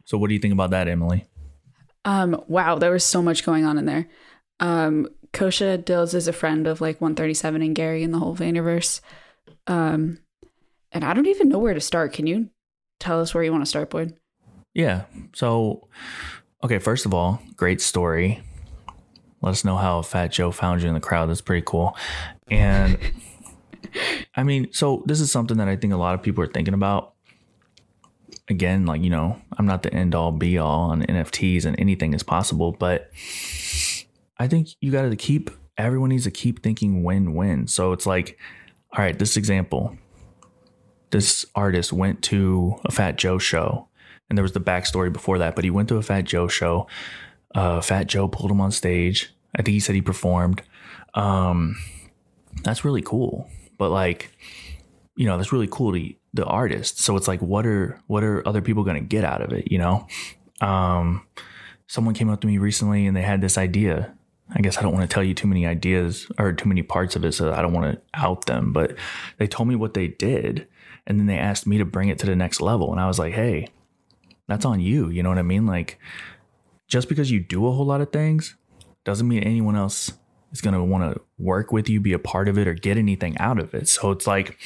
So, 0.05 0.19
what 0.19 0.29
do 0.29 0.35
you 0.35 0.41
think 0.41 0.53
about 0.53 0.71
that, 0.71 0.89
Emily? 0.89 1.27
Um, 2.05 2.43
wow, 2.49 2.79
there 2.79 2.91
was 2.91 3.05
so 3.05 3.23
much 3.23 3.45
going 3.45 3.65
on 3.65 3.79
in 3.79 3.87
there. 3.87 4.09
Um, 4.61 5.09
Kosha 5.33 5.83
Dillz 5.83 6.15
is 6.15 6.29
a 6.29 6.33
friend 6.33 6.67
of 6.67 6.81
like 6.81 7.01
137 7.01 7.63
and 7.63 7.75
Gary 7.75 8.03
and 8.03 8.13
the 8.13 8.19
whole 8.19 8.37
Vaynerverse. 8.37 9.01
Um, 9.67 10.19
and 10.93 11.05
I 11.05 11.13
don't 11.15 11.27
even 11.27 11.49
know 11.49 11.59
where 11.59 11.75
to 11.75 11.81
start. 11.81 12.13
Can 12.13 12.27
you 12.27 12.51
tell 13.01 13.21
us 13.21 13.35
where 13.35 13.43
you 13.43 13.51
want 13.51 13.63
to 13.63 13.69
start, 13.69 13.91
Boyd? 13.91 14.15
Yeah. 14.75 15.05
So, 15.35 15.89
okay, 16.63 16.79
first 16.79 17.07
of 17.07 17.15
all, 17.15 17.41
great 17.57 17.81
story. 17.81 18.43
Let 19.41 19.51
us 19.51 19.65
know 19.65 19.77
how 19.77 20.03
Fat 20.03 20.29
Joe 20.29 20.51
found 20.51 20.83
you 20.83 20.89
in 20.89 20.95
the 20.95 21.01
crowd. 21.01 21.29
That's 21.29 21.41
pretty 21.41 21.65
cool. 21.67 21.97
And 22.51 22.99
I 24.37 24.43
mean, 24.43 24.73
so 24.73 25.03
this 25.07 25.21
is 25.21 25.31
something 25.31 25.57
that 25.59 25.69
I 25.69 25.77
think 25.77 25.93
a 25.93 25.99
lot 25.99 26.15
of 26.15 26.23
people 26.23 26.45
are 26.45 26.49
thinking 26.49 26.75
about. 26.75 27.14
Again, 28.55 28.87
like, 28.87 29.03
you 29.03 29.11
know, 29.11 29.41
I'm 29.59 29.67
not 29.67 29.83
the 29.83 29.93
end 29.93 30.15
all 30.15 30.33
be 30.33 30.59
all 30.59 30.91
on 30.91 31.03
NFTs 31.03 31.65
and 31.65 31.79
anything 31.79 32.15
is 32.15 32.23
possible, 32.23 32.73
but 32.73 33.11
I 34.39 34.47
think 34.49 34.69
you 34.81 34.93
got 34.93 35.03
to 35.03 35.17
keep, 35.17 35.51
everyone 35.77 36.11
needs 36.11 36.25
to 36.25 36.31
keep 36.31 36.63
thinking 36.63 37.03
win 37.03 37.35
win. 37.35 37.67
So 37.67 37.93
it's 37.93 38.07
like, 38.07 38.39
all 38.93 39.05
right, 39.05 39.19
this 39.19 39.37
example 39.37 39.99
this 41.11 41.47
artist 41.55 41.93
went 41.93 42.23
to 42.23 42.75
a 42.85 42.91
Fat 42.91 43.17
Joe 43.17 43.39
show, 43.39 43.87
and 44.29 44.37
there 44.37 44.43
was 44.43 44.51
the 44.51 44.61
backstory 44.61 45.13
before 45.13 45.39
that, 45.39 45.55
but 45.55 45.63
he 45.63 45.71
went 45.71 45.89
to 45.91 45.97
a 45.97 46.03
Fat 46.03 46.23
Joe 46.23 46.49
show. 46.49 46.89
Uh, 47.55 47.81
Fat 47.81 48.09
Joe 48.09 48.27
pulled 48.27 48.51
him 48.51 48.61
on 48.61 48.73
stage. 48.73 49.33
I 49.55 49.63
think 49.63 49.75
he 49.75 49.81
said 49.81 49.95
he 49.95 50.03
performed. 50.03 50.63
Um, 51.15 51.77
that's 52.65 52.85
really 52.85 53.03
cool 53.03 53.49
but 53.79 53.91
like 53.91 54.31
you 55.17 55.27
know 55.27 55.37
that's 55.37 55.53
really 55.53 55.69
cool 55.71 55.93
to 55.93 56.15
the 56.33 56.45
artist. 56.45 57.01
So 57.01 57.17
it's 57.17 57.29
like 57.29 57.41
what 57.41 57.67
are 57.67 58.01
what 58.07 58.25
are 58.25 58.47
other 58.47 58.61
people 58.61 58.85
going 58.85 58.97
to 58.97 59.07
get 59.07 59.25
out 59.25 59.41
of 59.41 59.53
it 59.53 59.71
you 59.71 59.79
know? 59.79 60.07
Um 60.61 61.27
someone 61.87 62.15
came 62.15 62.31
up 62.31 62.41
to 62.41 62.47
me 62.47 62.59
recently 62.59 63.07
and 63.07 63.17
they 63.17 63.23
had 63.23 63.41
this 63.41 63.59
idea. 63.59 64.15
I 64.55 64.61
guess 64.61 64.77
i 64.77 64.83
don't 64.83 64.93
want 64.93 65.09
to 65.09 65.13
tell 65.13 65.25
you 65.25 65.33
too 65.33 65.49
many 65.49 65.67
ideas 65.67 66.31
or 66.39 66.53
too 66.53 66.69
many 66.69 66.83
parts 66.83 67.17
of 67.17 67.25
it 67.25 67.33
so 67.33 67.51
i 67.55 67.63
don't 67.63 67.73
want 67.73 67.95
to 67.95 68.03
out 68.13 68.45
them 68.45 68.75
but 68.75 68.95
they 69.39 69.47
told 69.47 69.71
me 69.71 69.75
what 69.75 69.95
they 69.95 70.09
did 70.09 70.69
and 71.07 71.19
then 71.19 71.27
they 71.27 71.39
asked 71.39 71.67
me 71.67 71.79
to 71.79 71.87
bring 71.87 72.11
it 72.11 72.19
to 72.19 72.27
the 72.27 72.37
next 72.37 72.61
level 72.61 72.93
and 72.93 73.01
i 73.01 73.07
was 73.07 73.19
like 73.19 73.33
hey 73.33 73.67
that's 74.47 74.67
on 74.67 74.81
you 74.81 75.09
you 75.09 75.23
know 75.23 75.31
what 75.31 75.39
i 75.39 75.43
mean? 75.43 75.65
Like 75.65 75.99
just 76.89 77.09
because 77.09 77.31
you 77.31 77.41
do 77.41 77.67
a 77.67 77.73
whole 77.73 77.87
lot 77.87 78.01
of 78.01 78.13
things 78.13 78.57
doesn't 79.05 79.27
mean 79.27 79.43
anyone 79.43 79.77
else 79.77 80.13
is 80.53 80.61
going 80.61 80.75
to 80.75 80.83
want 80.83 81.15
to 81.15 81.21
work 81.39 81.73
with 81.73 81.89
you, 81.89 82.01
be 82.01 82.13
a 82.13 82.19
part 82.19 82.49
of 82.49 82.59
it, 82.59 82.69
or 82.69 82.75
get 82.75 82.97
anything 82.97 83.37
out 83.39 83.59
of 83.59 83.75
it. 83.75 83.89
So 83.89 84.11
it's 84.11 84.27
like, 84.27 84.59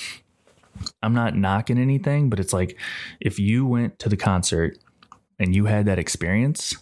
I'm 1.02 1.14
not 1.14 1.36
knocking 1.36 1.78
anything, 1.78 2.30
but 2.30 2.40
it's 2.40 2.52
like 2.52 2.78
if 3.20 3.38
you 3.38 3.66
went 3.66 3.98
to 4.00 4.08
the 4.08 4.16
concert 4.16 4.78
and 5.38 5.54
you 5.54 5.66
had 5.66 5.86
that 5.86 5.98
experience, 5.98 6.76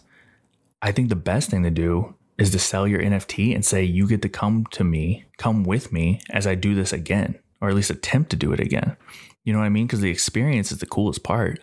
I 0.81 0.91
think 0.91 1.09
the 1.09 1.15
best 1.15 1.49
thing 1.49 1.63
to 1.63 1.69
do 1.69 2.15
is 2.37 2.51
to 2.51 2.59
sell 2.59 2.87
your 2.87 3.01
NFT 3.01 3.53
and 3.55 3.65
say, 3.65 3.83
you 3.83 4.07
get 4.07 4.21
to 4.21 4.29
come 4.29 4.65
to 4.71 4.83
me, 4.83 5.25
come 5.37 5.63
with 5.63 5.91
me 5.91 6.21
as 6.29 6.45
I 6.45 6.55
do 6.55 6.75
this 6.75 6.93
again, 6.93 7.39
or 7.61 7.69
at 7.69 7.75
least 7.75 7.89
attempt 7.89 8.29
to 8.31 8.35
do 8.35 8.53
it 8.53 8.59
again. 8.59 8.95
You 9.43 9.53
know 9.53 9.59
what 9.59 9.65
I 9.65 9.69
mean? 9.69 9.87
Because 9.87 10.01
the 10.01 10.11
experience 10.11 10.71
is 10.71 10.79
the 10.79 10.85
coolest 10.85 11.23
part. 11.23 11.59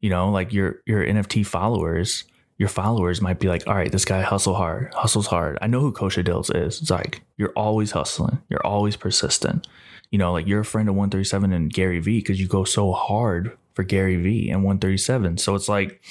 You 0.00 0.08
know, 0.08 0.30
like 0.30 0.52
your 0.52 0.80
your 0.86 1.04
NFT 1.04 1.44
followers 1.44 2.24
your 2.60 2.68
followers 2.68 3.22
might 3.22 3.38
be 3.38 3.48
like, 3.48 3.66
all 3.66 3.74
right, 3.74 3.90
this 3.90 4.04
guy 4.04 4.20
hustle 4.20 4.52
hard, 4.52 4.92
hustles 4.92 5.26
hard. 5.26 5.56
I 5.62 5.66
know 5.66 5.80
who 5.80 5.94
Kosha 5.94 6.22
Dillz 6.22 6.54
is. 6.54 6.82
It's 6.82 6.90
like 6.90 7.22
you're 7.38 7.54
always 7.56 7.92
hustling, 7.92 8.42
you're 8.50 8.64
always 8.66 8.96
persistent. 8.96 9.66
You 10.10 10.18
know, 10.18 10.32
like 10.32 10.46
you're 10.46 10.60
a 10.60 10.64
friend 10.64 10.88
of 10.88 10.94
137 10.94 11.52
and 11.52 11.72
Gary 11.72 12.00
Vee 12.00 12.18
because 12.18 12.40
you 12.40 12.48
go 12.48 12.64
so 12.64 12.92
hard 12.92 13.56
for 13.74 13.84
Gary 13.84 14.16
Vee 14.16 14.50
and 14.50 14.64
137. 14.64 15.38
So 15.38 15.54
it's 15.54 15.68
like 15.68 16.02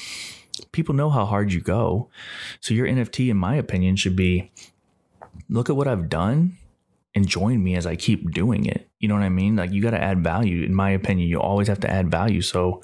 people 0.72 0.96
know 0.96 1.10
how 1.10 1.26
hard 1.26 1.52
you 1.52 1.60
go. 1.60 2.10
So 2.62 2.74
your 2.74 2.88
NFT, 2.88 3.30
in 3.30 3.38
my 3.38 3.56
opinion, 3.56 3.96
should 3.96 4.16
be 4.16 4.52
look 5.50 5.70
at 5.70 5.76
what 5.76 5.88
I've 5.88 6.10
done 6.10 6.58
and 7.16 7.28
join 7.28 7.64
me 7.64 7.76
as 7.76 7.86
I 7.86 7.96
keep 7.96 8.32
doing 8.32 8.66
it. 8.66 8.88
You 9.00 9.08
know 9.08 9.16
what 9.16 9.24
I 9.24 9.30
mean? 9.30 9.56
Like 9.56 9.72
you 9.72 9.82
got 9.82 9.92
to 9.92 10.02
add 10.02 10.24
value. 10.24 10.64
In 10.64 10.74
my 10.74 10.92
opinion, 10.92 11.28
you 11.28 11.40
always 11.40 11.68
have 11.68 11.80
to 11.82 11.90
add 11.90 12.12
value. 12.12 12.42
So 12.42 12.82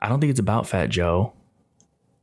I 0.00 0.08
don't 0.08 0.20
think 0.20 0.30
it's 0.30 0.40
about 0.40 0.66
Fat 0.66 0.90
Joe. 0.90 1.32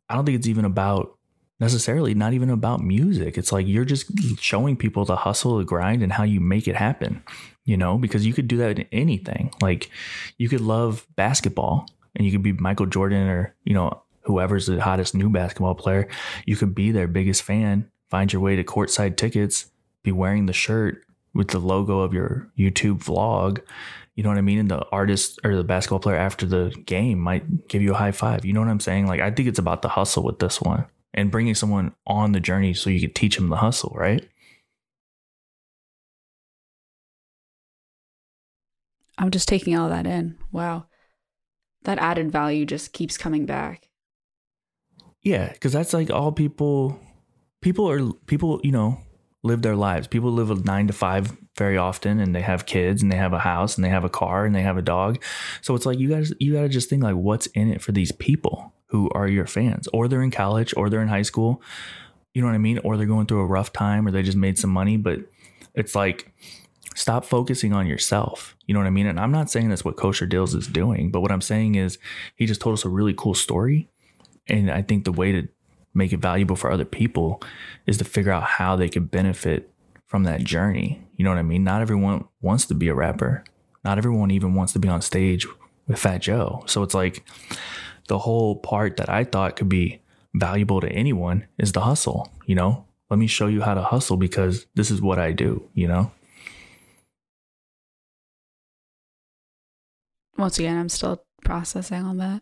I 0.10 0.15
don't 0.15 0.25
think 0.25 0.38
it's 0.38 0.47
even 0.47 0.65
about 0.65 1.17
necessarily 1.60 2.13
not 2.13 2.34
even 2.34 2.49
about 2.49 2.82
music. 2.82 3.38
It's 3.38 3.51
like 3.51 3.67
you're 3.67 3.86
just 3.86 4.12
showing 4.39 4.78
people 4.78 5.06
the 5.06 5.15
hustle, 5.15 5.58
the 5.58 5.63
grind, 5.63 6.04
and 6.04 6.12
how 6.12 6.23
you 6.23 6.39
make 6.39 6.67
it 6.67 6.75
happen, 6.75 7.23
you 7.65 7.78
know, 7.78 7.97
because 7.97 8.25
you 8.25 8.34
could 8.34 8.47
do 8.47 8.58
that 8.58 8.80
in 8.80 8.88
anything. 8.91 9.54
Like 9.62 9.89
you 10.38 10.49
could 10.49 10.62
love 10.62 11.06
basketball 11.15 11.88
and 12.15 12.25
you 12.25 12.32
could 12.32 12.43
be 12.43 12.54
Michael 12.54 12.86
Jordan 12.86 13.28
or, 13.28 13.56
you 13.63 13.73
know, 13.73 14.01
whoever's 14.21 14.67
the 14.67 14.82
hottest 14.82 15.13
new 15.13 15.30
basketball 15.30 15.75
player. 15.75 16.08
You 16.45 16.56
could 16.56 16.73
be 16.73 16.91
their 16.91 17.08
biggest 17.08 17.43
fan, 17.43 17.89
find 18.10 18.32
your 18.32 18.41
way 18.41 18.56
to 18.56 18.63
courtside 18.63 19.17
tickets, 19.17 19.67
be 20.04 20.12
wearing 20.12 20.45
the 20.45 20.54
shirt 20.54 21.04
with 21.34 21.49
the 21.49 21.60
logo 21.60 21.99
of 21.99 22.13
your 22.13 22.49
YouTube 22.58 23.04
vlog 23.04 23.62
you 24.15 24.23
know 24.23 24.30
what 24.30 24.38
I 24.38 24.41
mean? 24.41 24.60
And 24.60 24.71
the 24.71 24.86
artist 24.91 25.39
or 25.43 25.56
the 25.56 25.63
basketball 25.63 25.99
player 25.99 26.15
after 26.15 26.45
the 26.45 26.73
game 26.86 27.19
might 27.19 27.67
give 27.67 27.82
you 27.82 27.91
a 27.91 27.97
high 27.97 28.13
five. 28.13 28.45
You 28.45 28.54
know 28.54 28.62
what 28.62 28.69
I'm 28.69 28.80
saying? 28.80 29.08
Like, 29.08 29.19
I 29.19 29.30
think 29.30 29.49
it's 29.49 29.60
about 29.60 29.82
the 29.82 29.89
hustle 29.89 30.23
with 30.23 30.39
this 30.39 30.62
one 30.62 30.86
and 31.13 31.32
bringing 31.32 31.56
someone 31.56 31.93
on 32.08 32.32
the 32.32 32.39
journey 32.39 32.73
so 32.73 32.89
you 32.89 33.01
can 33.01 33.13
teach 33.13 33.36
them 33.36 33.49
the 33.49 33.58
hustle, 33.58 33.93
right? 33.95 34.28
I'm 39.17 39.32
just 39.32 39.47
taking 39.47 39.78
all 39.78 39.89
that 39.89 40.06
in. 40.06 40.38
Wow. 40.51 40.86
That 41.84 41.99
added 41.99 42.32
value 42.32 42.65
just 42.65 42.93
keeps 42.93 43.17
coming 43.17 43.45
back. 43.45 43.89
Yeah, 45.21 45.51
because 45.51 45.73
that's 45.73 45.93
like 45.93 46.12
all 46.12 46.32
people, 46.32 46.99
people 47.62 47.89
are, 47.89 48.12
people, 48.28 48.60
you 48.63 48.71
know, 48.71 48.99
live 49.43 49.62
their 49.62 49.75
lives. 49.75 50.08
People 50.08 50.32
live 50.32 50.51
a 50.51 50.56
nine 50.56 50.88
to 50.88 50.93
five 50.93 51.36
very 51.58 51.78
often 51.78 52.19
and 52.19 52.36
they 52.36 52.41
have 52.41 52.65
kids 52.65 53.01
and 53.01 53.12
they 53.12 53.15
have 53.15 53.32
a 53.32 53.39
house 53.39 53.75
and 53.75 53.86
they 53.86 53.89
have 53.89 54.04
a 54.04 54.10
car 54.10 54.45
and 54.45 54.56
they 54.56 54.62
have 54.62 54.78
a 54.78 54.82
dog. 54.82 55.23
So 55.62 55.75
it's 55.75 55.86
like 55.86 55.99
you 55.99 56.10
guys 56.10 56.34
you 56.39 56.54
gotta 56.54 56.67
just 56.67 56.89
think 56.89 57.04
like 57.04 57.15
what's 57.15 57.47
in 57.47 57.71
it 57.71 57.82
for 57.82 57.91
these 57.91 58.12
people 58.12 58.73
who 58.88 59.10
are 59.13 59.28
your 59.28 59.47
fans. 59.47 59.88
Or 59.93 60.08
they're 60.08 60.23
in 60.23 60.32
college 60.32 60.73
or 60.75 60.89
they're 60.89 61.01
in 61.01 61.08
high 61.08 61.21
school. 61.21 61.62
You 62.34 62.41
know 62.41 62.47
what 62.47 62.56
I 62.56 62.60
mean? 62.60 62.80
Or 62.80 62.97
they're 62.97 63.06
going 63.06 63.28
through 63.28 63.41
a 63.41 63.45
rough 63.45 63.71
time 63.71 64.08
or 64.08 64.12
they 64.12 64.23
just 64.23 64.38
made 64.38 64.58
some 64.58 64.71
money. 64.71 64.97
But 64.97 65.19
it's 65.73 65.95
like 65.95 66.34
stop 66.95 67.25
focusing 67.25 67.73
on 67.73 67.86
yourself. 67.86 68.55
You 68.65 68.73
know 68.73 68.79
what 68.79 68.88
I 68.88 68.91
mean? 68.91 69.05
And 69.05 69.19
I'm 69.19 69.31
not 69.31 69.51
saying 69.51 69.69
that's 69.69 69.86
what 69.86 69.97
Kosha 69.97 70.27
Dillz 70.27 70.55
is 70.55 70.67
doing, 70.67 71.12
but 71.12 71.21
what 71.21 71.31
I'm 71.31 71.41
saying 71.41 71.75
is 71.75 71.99
he 72.36 72.47
just 72.47 72.62
told 72.62 72.73
us 72.73 72.86
a 72.86 72.89
really 72.89 73.13
cool 73.13 73.36
story. 73.36 73.89
And 74.47 74.71
I 74.71 74.81
think 74.81 75.05
the 75.05 75.12
way 75.12 75.31
to 75.31 75.47
make 75.93 76.12
it 76.12 76.17
valuable 76.17 76.55
for 76.55 76.71
other 76.71 76.86
people 76.86 77.41
is 77.86 77.97
to 77.99 78.03
figure 78.03 78.31
out 78.31 78.43
how 78.43 78.75
they 78.75 78.89
could 78.89 79.12
benefit 79.12 79.71
from 80.08 80.23
that 80.23 80.43
journey. 80.43 81.01
You 81.15 81.23
know 81.23 81.31
what 81.31 81.39
I 81.39 81.43
mean? 81.43 81.63
Not 81.63 81.81
everyone 81.81 82.25
wants 82.41 82.65
to 82.67 82.75
be 82.75 82.88
a 82.88 82.95
rapper. 82.95 83.43
Not 83.84 83.97
everyone 83.97 84.31
even 84.31 84.55
wants 84.55 84.73
to 84.73 84.79
be 84.79 84.88
on 84.88 85.01
stage 85.01 85.45
with 85.88 85.99
Fat 85.99 86.19
Joe. 86.19 86.63
So 86.65 86.84
it's 86.84 86.93
like 86.93 87.23
the 88.08 88.19
whole 88.19 88.55
part 88.55 88.97
that 88.97 89.10
I 89.10 89.23
thought 89.23 89.55
could 89.55 89.69
be 89.69 90.01
valuable 90.34 90.81
to 90.81 90.89
anyone 90.89 91.45
is 91.58 91.71
the 91.71 91.81
hustle, 91.81 92.31
you 92.45 92.55
know? 92.55 92.86
Let 93.10 93.19
me 93.19 93.27
show 93.27 93.47
you 93.47 93.62
how 93.62 93.75
to 93.75 93.84
hustle 93.84 94.17
because 94.17 94.65
this 94.75 94.89
is 94.89 95.01
what 95.01 95.19
I 95.19 95.31
do, 95.31 95.69
you 95.73 95.88
know? 95.88 96.12
Once 100.37 100.59
again, 100.59 100.77
I'm 100.77 100.89
still 100.89 101.23
processing 101.43 102.03
on 102.03 102.17
that. 102.17 102.41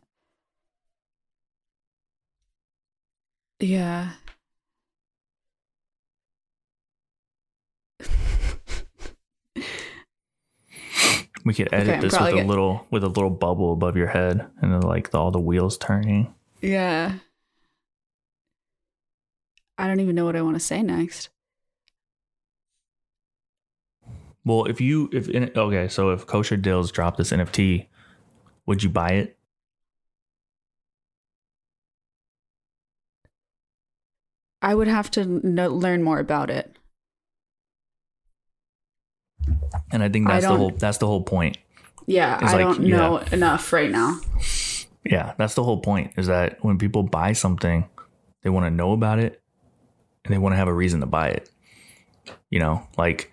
Yeah. 3.59 4.13
We 11.45 11.53
could 11.53 11.73
edit 11.73 11.89
Okay, 11.89 11.99
this 11.99 12.13
with 12.13 12.21
a 12.21 12.33
get- 12.35 12.47
little 12.47 12.87
with 12.89 13.03
a 13.03 13.09
little 13.09 13.29
bubble 13.29 13.73
above 13.73 13.97
your 13.97 14.07
head 14.07 14.47
and 14.61 14.71
then 14.71 14.79
like 14.81 15.11
the, 15.11 15.17
all 15.19 15.29
the 15.31 15.41
wheels 15.41 15.77
turning. 15.77 16.33
Yeah. 16.61 17.15
I 19.77 19.87
don't 19.87 19.99
even 19.99 20.15
know 20.15 20.23
what 20.23 20.37
I 20.37 20.41
want 20.41 20.55
to 20.55 20.61
say 20.61 20.81
next. 20.81 21.29
Well, 24.45 24.65
if 24.65 24.81
you 24.81 25.09
if 25.13 25.29
in, 25.29 25.51
okay, 25.55 25.87
so 25.87 26.09
if 26.09 26.27
Kosha 26.27 26.61
Dillz 26.61 26.91
dropped 26.91 27.17
this 27.17 27.31
NFT, 27.31 27.87
would 28.65 28.83
you 28.83 28.89
buy 28.89 29.09
it? 29.09 29.37
I 34.61 34.73
would 34.73 34.87
have 34.87 35.11
to 35.11 35.25
know, 35.25 35.67
learn 35.67 36.03
more 36.03 36.19
about 36.19 36.49
it. 36.49 36.75
And 39.91 40.01
I 40.01 40.09
think 40.09 40.27
I 40.29 40.35
that's 40.35 40.45
the 40.45 40.57
whole 40.57 40.71
that's 40.71 40.97
the 40.97 41.07
whole 41.07 41.23
point. 41.23 41.57
Yeah, 42.05 42.37
I 42.41 42.53
like, 42.53 42.59
don't 42.59 42.85
yeah. 42.85 42.97
know 42.97 43.17
enough 43.17 43.71
right 43.71 43.91
now. 43.91 44.19
Yeah, 45.05 45.33
that's 45.37 45.55
the 45.55 45.63
whole 45.63 45.79
point 45.79 46.13
is 46.17 46.27
that 46.27 46.63
when 46.63 46.77
people 46.77 47.03
buy 47.03 47.33
something, 47.33 47.87
they 48.41 48.49
want 48.49 48.65
to 48.65 48.71
know 48.71 48.93
about 48.93 49.19
it 49.19 49.41
and 50.23 50.33
they 50.33 50.37
want 50.37 50.53
to 50.53 50.57
have 50.57 50.67
a 50.67 50.73
reason 50.73 51.01
to 51.01 51.05
buy 51.05 51.29
it. 51.29 51.49
You 52.49 52.59
know, 52.59 52.87
like 52.97 53.31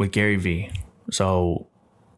with 0.00 0.12
Gary 0.12 0.36
Vee. 0.36 0.70
So 1.10 1.66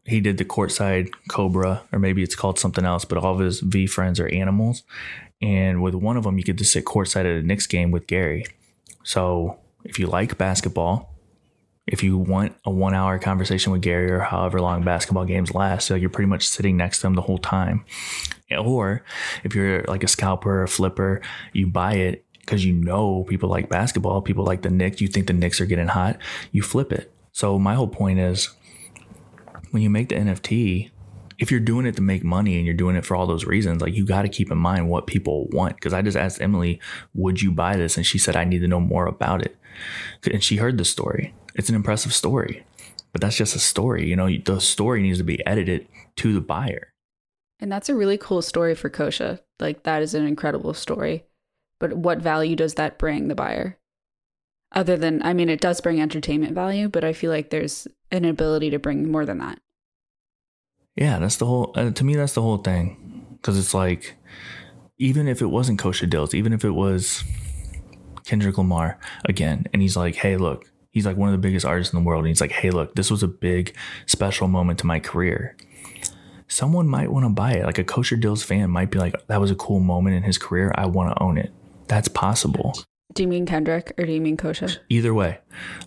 he 0.04 0.20
did 0.20 0.38
the 0.38 0.44
courtside 0.44 1.10
Cobra, 1.28 1.82
or 1.90 1.98
maybe 1.98 2.22
it's 2.22 2.36
called 2.36 2.56
something 2.56 2.84
else, 2.84 3.04
but 3.04 3.18
all 3.18 3.34
of 3.34 3.40
his 3.40 3.60
VeeFriends 3.60 4.20
are 4.20 4.32
animals. 4.32 4.84
And 5.42 5.82
with 5.82 5.96
one 5.96 6.16
of 6.16 6.22
them, 6.22 6.38
you 6.38 6.44
get 6.44 6.58
to 6.58 6.64
sit 6.64 6.84
courtside 6.84 7.22
at 7.22 7.26
a 7.26 7.42
Knicks 7.42 7.66
game 7.66 7.90
with 7.90 8.06
Gary. 8.06 8.46
So 9.02 9.58
if 9.84 9.98
you 9.98 10.06
like 10.06 10.38
basketball, 10.38 11.12
if 11.88 12.04
you 12.04 12.16
want 12.16 12.54
a 12.64 12.70
one 12.70 12.94
hour 12.94 13.18
conversation 13.18 13.72
with 13.72 13.82
Gary 13.82 14.12
or 14.12 14.20
however 14.20 14.60
long 14.60 14.84
basketball 14.84 15.24
games 15.24 15.52
last, 15.52 15.84
so 15.88 15.96
you're 15.96 16.08
pretty 16.08 16.30
much 16.30 16.46
sitting 16.46 16.76
next 16.76 17.00
to 17.00 17.08
him 17.08 17.14
the 17.14 17.22
whole 17.22 17.38
time. 17.38 17.84
Or 18.56 19.02
if 19.42 19.56
you're 19.56 19.82
like 19.88 20.04
a 20.04 20.08
scalper 20.08 20.60
or 20.60 20.62
a 20.62 20.68
flipper, 20.68 21.20
you 21.52 21.66
buy 21.66 21.94
it 21.94 22.24
because 22.42 22.64
you 22.64 22.74
know 22.74 23.24
people 23.24 23.48
like 23.48 23.68
basketball, 23.68 24.22
people 24.22 24.44
like 24.44 24.62
the 24.62 24.70
Knicks, 24.70 25.00
you 25.00 25.08
think 25.08 25.26
the 25.26 25.32
Knicks 25.32 25.60
are 25.60 25.66
getting 25.66 25.88
hot, 25.88 26.18
you 26.52 26.62
flip 26.62 26.92
it. 26.92 27.12
So 27.32 27.58
my 27.58 27.74
whole 27.74 27.88
point 27.88 28.18
is 28.18 28.50
when 29.70 29.82
you 29.82 29.90
make 29.90 30.10
the 30.10 30.16
NFT, 30.16 30.90
if 31.38 31.50
you're 31.50 31.60
doing 31.60 31.86
it 31.86 31.96
to 31.96 32.02
make 32.02 32.22
money 32.22 32.56
and 32.56 32.66
you're 32.66 32.74
doing 32.74 32.94
it 32.94 33.04
for 33.04 33.16
all 33.16 33.26
those 33.26 33.46
reasons, 33.46 33.82
like 33.82 33.94
you 33.94 34.04
got 34.04 34.22
to 34.22 34.28
keep 34.28 34.50
in 34.50 34.58
mind 34.58 34.88
what 34.88 35.06
people 35.06 35.48
want. 35.48 35.74
Because 35.74 35.92
I 35.92 36.02
just 36.02 36.16
asked 36.16 36.40
Emily, 36.40 36.80
would 37.14 37.42
you 37.42 37.50
buy 37.50 37.76
this? 37.76 37.96
And 37.96 38.06
she 38.06 38.18
said, 38.18 38.36
I 38.36 38.44
need 38.44 38.60
to 38.60 38.68
know 38.68 38.80
more 38.80 39.06
about 39.06 39.42
it. 39.42 39.56
And 40.30 40.44
she 40.44 40.56
heard 40.56 40.78
the 40.78 40.84
story. 40.84 41.34
It's 41.54 41.68
an 41.68 41.74
impressive 41.74 42.14
story, 42.14 42.64
but 43.12 43.20
that's 43.20 43.36
just 43.36 43.56
a 43.56 43.58
story. 43.58 44.06
You 44.08 44.16
know, 44.16 44.28
the 44.44 44.60
story 44.60 45.02
needs 45.02 45.18
to 45.18 45.24
be 45.24 45.44
edited 45.46 45.88
to 46.16 46.32
the 46.32 46.40
buyer. 46.40 46.92
And 47.58 47.72
that's 47.72 47.88
a 47.88 47.94
really 47.94 48.18
cool 48.18 48.42
story 48.42 48.74
for 48.74 48.90
Kosha. 48.90 49.40
Like 49.58 49.84
that 49.84 50.02
is 50.02 50.14
an 50.14 50.26
incredible 50.26 50.74
story. 50.74 51.24
But 51.78 51.94
what 51.94 52.18
value 52.18 52.56
does 52.56 52.74
that 52.74 52.98
bring 52.98 53.28
the 53.28 53.34
buyer? 53.34 53.78
Other 54.74 54.96
than 54.96 55.22
I 55.22 55.34
mean 55.34 55.48
it 55.48 55.60
does 55.60 55.80
bring 55.80 56.00
entertainment 56.00 56.54
value, 56.54 56.88
but 56.88 57.04
I 57.04 57.12
feel 57.12 57.30
like 57.30 57.50
there's 57.50 57.86
an 58.10 58.24
ability 58.24 58.70
to 58.70 58.78
bring 58.78 59.10
more 59.10 59.26
than 59.26 59.38
that. 59.38 59.58
Yeah, 60.96 61.18
that's 61.18 61.36
the 61.36 61.46
whole. 61.46 61.72
Uh, 61.74 61.90
to 61.90 62.04
me, 62.04 62.16
that's 62.16 62.34
the 62.34 62.42
whole 62.42 62.58
thing. 62.58 63.36
Because 63.36 63.58
it's 63.58 63.74
like, 63.74 64.16
even 64.98 65.26
if 65.26 65.42
it 65.42 65.46
wasn't 65.46 65.80
Kosha 65.80 66.08
Dillz, 66.08 66.34
even 66.34 66.52
if 66.52 66.64
it 66.64 66.70
was 66.70 67.24
Kendrick 68.24 68.58
Lamar 68.58 68.98
again, 69.24 69.66
and 69.72 69.82
he's 69.82 69.96
like, 69.96 70.14
"Hey, 70.16 70.36
look," 70.36 70.70
he's 70.90 71.06
like 71.06 71.16
one 71.16 71.28
of 71.28 71.32
the 71.32 71.46
biggest 71.46 71.66
artists 71.66 71.92
in 71.92 71.98
the 71.98 72.06
world, 72.06 72.20
and 72.20 72.28
he's 72.28 72.40
like, 72.40 72.52
"Hey, 72.52 72.70
look, 72.70 72.94
this 72.94 73.10
was 73.10 73.22
a 73.22 73.28
big, 73.28 73.74
special 74.06 74.48
moment 74.48 74.78
to 74.80 74.86
my 74.86 75.00
career." 75.00 75.56
Someone 76.46 76.86
might 76.86 77.10
want 77.10 77.24
to 77.24 77.30
buy 77.30 77.52
it. 77.52 77.64
Like 77.64 77.78
a 77.78 77.84
Kosha 77.84 78.20
Dillz 78.20 78.44
fan 78.44 78.70
might 78.70 78.90
be 78.90 78.98
like, 78.98 79.26
"That 79.26 79.40
was 79.40 79.50
a 79.50 79.56
cool 79.56 79.80
moment 79.80 80.16
in 80.16 80.22
his 80.22 80.38
career. 80.38 80.72
I 80.76 80.86
want 80.86 81.10
to 81.10 81.22
own 81.22 81.38
it." 81.38 81.52
That's 81.88 82.08
possible. 82.08 82.74
Do 83.14 83.22
you 83.22 83.28
mean 83.28 83.44
Kendrick 83.44 83.92
or 83.98 84.06
do 84.06 84.12
you 84.12 84.20
mean 84.20 84.36
Kosha? 84.36 84.78
Either 84.88 85.12
way, 85.12 85.38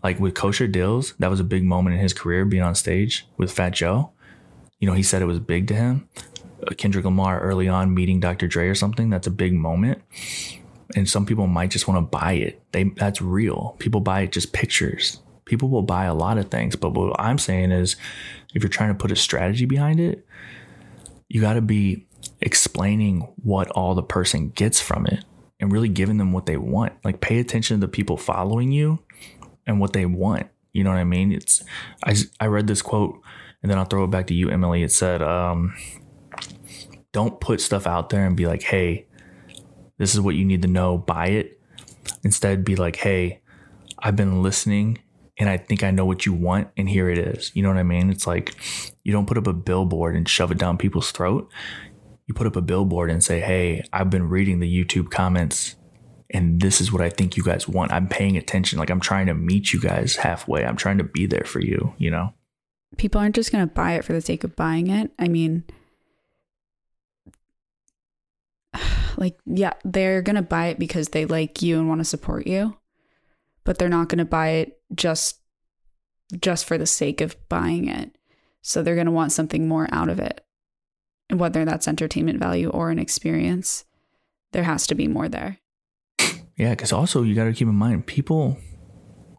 like 0.04 0.20
with 0.20 0.36
Kosha 0.36 0.72
Dillz, 0.72 1.16
that 1.18 1.30
was 1.30 1.40
a 1.40 1.44
big 1.44 1.64
moment 1.64 1.96
in 1.96 2.02
his 2.02 2.14
career 2.14 2.46
being 2.46 2.62
on 2.62 2.76
stage 2.76 3.28
with 3.38 3.52
Fat 3.52 3.72
Joe. 3.72 4.12
You 4.80 4.88
know, 4.88 4.94
he 4.94 5.02
said 5.02 5.22
it 5.22 5.26
was 5.26 5.40
big 5.40 5.68
to 5.70 5.74
him. 5.74 6.08
Uh, 6.62 6.76
Kendrick 6.76 7.06
Lamar 7.06 7.40
early 7.40 7.68
on 7.68 7.94
meeting 7.94 8.20
Dr. 8.20 8.48
Dre 8.48 8.68
or 8.68 8.76
something, 8.76 9.10
that's 9.10 9.26
a 9.26 9.32
big 9.32 9.54
moment. 9.54 10.02
And 10.96 11.10
some 11.10 11.26
people 11.26 11.48
might 11.48 11.72
just 11.72 11.88
want 11.88 11.98
to 11.98 12.18
buy 12.18 12.34
it. 12.34 12.62
They 12.72 12.84
that's 12.84 13.22
real. 13.22 13.76
People 13.80 14.02
buy 14.02 14.22
it 14.22 14.32
just 14.32 14.54
pictures. 14.54 15.20
People 15.46 15.70
will 15.70 15.82
buy 15.82 16.06
a 16.06 16.14
lot 16.14 16.38
of 16.38 16.52
things, 16.52 16.76
but 16.76 16.92
what 16.92 17.20
I'm 17.20 17.38
saying 17.38 17.72
is 17.72 17.96
if 18.54 18.62
you're 18.62 18.70
trying 18.70 18.90
to 18.90 18.96
put 18.96 19.12
a 19.12 19.16
strategy 19.16 19.66
behind 19.66 20.00
it, 20.00 20.26
you 21.28 21.42
got 21.42 21.54
to 21.54 21.62
be 21.62 22.08
explaining 22.42 23.22
what 23.38 23.70
all 23.70 23.96
the 23.96 24.04
person 24.04 24.50
gets 24.50 24.80
from 24.80 25.08
it 25.08 25.24
and 25.60 25.72
really 25.72 25.90
giving 25.90 26.18
them 26.18 26.32
what 26.32 26.46
they 26.46 26.58
want. 26.58 26.94
Like 27.04 27.22
pay 27.22 27.40
attention 27.40 27.80
to 27.80 27.86
the 27.86 27.92
people 27.92 28.18
following 28.18 28.72
you 28.72 29.00
and 29.66 29.80
what 29.80 29.94
they 29.94 30.06
want. 30.06 30.48
You 30.74 30.84
know 30.84 30.90
what 30.90 31.00
I 31.00 31.06
mean? 31.06 31.32
It's 31.32 31.64
I 32.04 32.16
I 32.40 32.48
read 32.48 32.68
this 32.68 32.82
quote 32.82 33.22
and 33.66 33.72
then 33.72 33.80
I'll 33.80 33.86
throw 33.86 34.04
it 34.04 34.12
back 34.12 34.28
to 34.28 34.34
you, 34.34 34.50
Emily. 34.50 34.84
It 34.84 34.92
said, 34.92 35.24
um, 35.24 35.74
"Don't 37.14 37.40
put 37.40 37.62
stuff 37.62 37.88
out 37.88 38.10
there 38.10 38.28
and 38.28 38.38
be 38.38 38.46
like, 38.46 38.62
hey, 38.62 39.08
this 39.98 40.14
is 40.14 40.22
what 40.22 40.36
you 40.36 40.46
need 40.46 40.62
to 40.62 40.68
know. 40.68 40.98
Buy 41.00 41.28
it." 41.30 41.60
Instead, 42.24 42.64
be 42.64 42.76
like, 42.76 42.98
"Hey, 42.98 43.42
I've 43.98 44.16
been 44.16 44.44
listening." 44.44 45.00
And 45.40 45.50
I 45.50 45.58
think 45.58 45.84
I 45.84 45.90
know 45.90 46.06
what 46.06 46.26
you 46.28 46.34
want, 46.34 46.70
and 46.78 46.88
here 46.88 47.10
it 47.10 47.18
is. 47.18 47.52
You 47.56 47.64
know 47.64 47.70
what 47.70 47.78
I 47.78 47.84
mean? 47.84 48.12
It's 48.12 48.28
like 48.28 48.56
you 49.04 49.12
don't 49.12 49.26
put 49.26 49.38
up 49.38 49.48
a 49.48 49.54
billboard 49.54 50.16
and 50.16 50.30
shove 50.30 50.52
it 50.52 50.60
down 50.60 50.78
people's 50.78 51.12
throat 51.12 51.52
you 52.28 52.34
put 52.34 52.48
up 52.48 52.56
a 52.56 52.62
billboard 52.62 53.12
and 53.12 53.24
say, 53.24 53.40
Hey, 53.40 53.84
I've 53.94 54.10
been 54.10 54.30
reading 54.30 54.60
the 54.60 54.84
YouTube 54.84 55.12
comments 55.12 55.76
and 56.30 56.60
this 56.60 56.82
is 56.82 56.92
what 56.92 57.02
I 57.02 57.10
think 57.10 57.38
you 57.38 57.44
guys 57.44 57.68
want. 57.68 57.92
I'm 57.92 58.08
paying 58.08 58.36
attention. 58.36 58.80
Like 58.80 58.90
I'm 58.90 59.00
trying 59.00 59.28
to 59.28 59.34
meet 59.34 59.74
you 59.74 59.80
guys 59.80 60.16
halfway. 60.16 60.66
I'm 60.66 60.76
trying 60.76 60.98
to 60.98 61.04
be 61.04 61.26
there 61.26 61.44
for 61.46 61.60
you, 61.60 61.94
you 61.98 62.10
know? 62.10 62.34
People 62.98 63.22
aren't 63.22 63.36
just 63.36 63.52
going 63.52 63.68
to 63.68 63.74
buy 63.74 63.94
it 63.94 64.04
for 64.04 64.14
the 64.14 64.22
sake 64.22 64.44
of 64.44 64.56
buying 64.56 64.90
it. 64.90 65.12
I 65.20 65.28
mean, 65.28 65.64
like, 69.18 69.38
yeah, 69.46 69.74
they're 69.84 70.22
going 70.22 70.36
to 70.36 70.42
buy 70.42 70.68
it 70.68 70.80
because 70.80 71.10
they 71.10 71.26
like 71.26 71.62
you 71.62 71.78
and 71.78 71.88
want 71.88 72.00
to 72.02 72.06
support 72.06 72.48
you, 72.48 72.78
but 73.64 73.78
they're 73.78 73.90
not 73.90 74.10
going 74.10 74.20
to 74.20 74.26
buy 74.26 74.50
it 74.50 74.80
just 74.94 75.40
just 76.42 76.66
for 76.66 76.78
the 76.78 76.88
sake 76.88 77.22
of 77.22 77.38
buying 77.50 77.88
it. 77.88 78.18
So 78.62 78.82
they're 78.82 78.96
going 78.96 79.06
to 79.06 79.12
want 79.12 79.32
something 79.32 79.68
more 79.68 79.88
out 79.92 80.10
of 80.10 80.20
it. 80.20 80.45
Whether 81.32 81.66
that's 81.66 81.88
entertainment 81.88 82.40
value 82.40 82.70
or 82.70 82.92
an 82.92 83.00
experience, 83.00 83.86
there 84.52 84.64
has 84.64 84.88
to 84.88 84.96
be 84.96 85.08
more 85.08 85.28
there. 85.28 85.60
Yeah, 86.56 86.70
because 86.72 86.94
also 86.94 87.24
you 87.24 87.36
got 87.36 87.46
to 87.46 87.54
keep 87.54 87.68
in 87.68 87.76
mind 87.76 88.06
people 88.06 88.58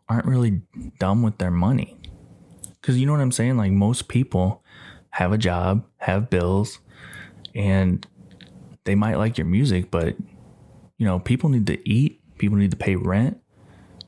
aren't 0.09 0.27
really 0.27 0.63
dumb 0.99 1.23
with 1.23 1.39
their 1.39 1.51
money. 1.51 1.97
Because 2.81 2.99
you 2.99 3.07
know 3.07 3.13
what 3.13 3.21
I'm 3.21 3.33
saying? 3.33 3.57
Like 3.57 3.73
most 3.73 4.09
people 4.09 4.63
have 5.11 5.33
a 5.33 5.39
job, 5.39 5.85
have 5.99 6.31
bills, 6.31 6.79
and 7.55 8.07
they 8.85 8.95
might 8.95 9.17
like 9.17 9.39
your 9.39 9.47
music, 9.47 9.91
but 9.91 10.15
you 10.99 11.07
know, 11.07 11.19
people 11.19 11.51
need 11.51 11.67
to 11.67 11.89
eat, 11.89 12.21
people 12.39 12.57
need 12.57 12.71
to 12.71 12.77
pay 12.77 12.97
rent, 12.97 13.41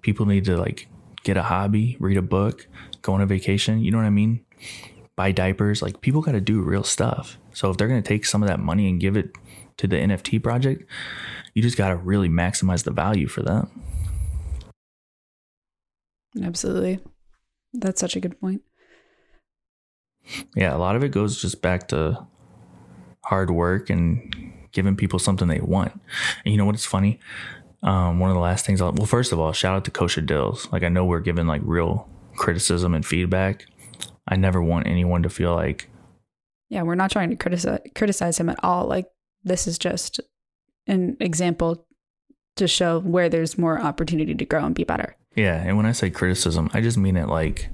people 0.03 0.27
need 0.27 0.45
to 0.45 0.57
like 0.57 0.89
get 1.25 1.37
a 1.37 1.43
hobby, 1.43 1.97
read 1.99 2.17
a 2.17 2.23
book, 2.23 2.67
go 3.03 3.15
on 3.15 3.21
a 3.21 3.27
vacation. 3.27 3.81
You 3.81 3.91
know 3.91 3.99
what 3.99 4.07
I 4.07 4.11
mean? 4.11 4.45
Buy 5.19 5.33
diapers. 5.33 5.83
Like 5.83 6.01
people 6.01 6.23
got 6.23 6.33
to 6.33 6.41
do 6.41 6.61
real 6.61 6.85
stuff. 6.85 7.39
So 7.53 7.71
if 7.71 7.77
they're 7.77 7.89
going 7.89 8.01
to 8.01 8.09
take 8.09 8.25
some 8.25 8.41
of 8.41 8.49
that 8.49 8.61
money 8.61 8.89
and 8.89 9.01
give 9.01 9.17
it 9.17 9.33
to 9.79 9.89
the 9.89 9.97
NFT 9.97 10.41
project, 10.41 10.89
you 11.55 11.63
just 11.63 11.77
got 11.77 11.89
to 11.89 11.97
really 11.97 12.29
maximize 12.29 12.85
the 12.85 12.93
value 12.93 13.27
for 13.27 13.43
them. 13.43 13.83
Absolutely. 16.41 17.01
That's 17.73 18.01
such 18.01 18.15
a 18.15 18.21
good 18.21 18.41
point. 18.41 18.63
Yeah, 20.55 20.73
a 20.73 20.79
lot 20.79 20.95
of 20.95 21.03
it 21.03 21.09
goes 21.09 21.43
just 21.43 21.63
back 21.63 21.89
to 21.89 22.25
hard 23.25 23.51
work 23.51 23.91
and 23.91 24.53
giving 24.71 24.95
people 24.95 25.19
something 25.19 25.49
they 25.49 25.59
want. 25.59 25.91
And 26.45 26.53
you 26.53 26.59
know 26.59 26.65
what? 26.65 26.77
It's 26.77 26.87
funny. 26.87 27.19
Um, 27.83 28.21
one 28.21 28.31
of 28.31 28.35
the 28.35 28.41
last 28.41 28.65
things 28.65 28.81
I'll, 28.81 28.93
well, 28.93 29.07
first 29.07 29.33
of 29.33 29.41
all, 29.41 29.53
shout 29.53 29.75
out 29.75 29.85
to 29.87 29.91
Kosha 29.91 30.25
Dillz. 30.25 30.71
Like 30.71 30.85
I 30.85 30.89
know 30.89 31.05
we're 31.05 31.19
given 31.19 31.49
like 31.49 31.63
real 31.65 32.09
criticism 32.37 32.95
and 32.95 33.05
feedback. 33.05 33.67
I 34.29 34.37
never 34.37 34.63
want 34.63 34.87
anyone 34.87 35.23
to 35.23 35.31
feel 35.31 35.55
like 35.55 35.89
Yeah, 36.69 36.83
we're 36.83 36.95
not 36.95 37.11
trying 37.11 37.31
to 37.31 37.37
criticize 37.37 37.81
criticize 37.95 38.39
him 38.39 38.49
at 38.49 38.63
all. 38.63 38.87
Like 38.87 39.07
this 39.45 39.67
is 39.67 39.79
just 39.79 40.21
an 40.87 41.17
example 41.21 41.87
to 42.57 42.69
show 42.69 43.01
where 43.01 43.29
there's 43.29 43.57
more 43.57 43.81
opportunity 43.81 44.35
to 44.35 44.45
grow 44.45 44.65
and 44.65 44.75
be 44.75 44.85
better. 44.85 45.17
Yeah, 45.37 45.63
and 45.63 45.77
when 45.77 45.87
I 45.87 45.93
say 45.93 46.11
criticism, 46.11 46.69
I 46.73 46.81
just 46.81 46.99
mean 46.99 47.17
it 47.17 47.29
like 47.29 47.71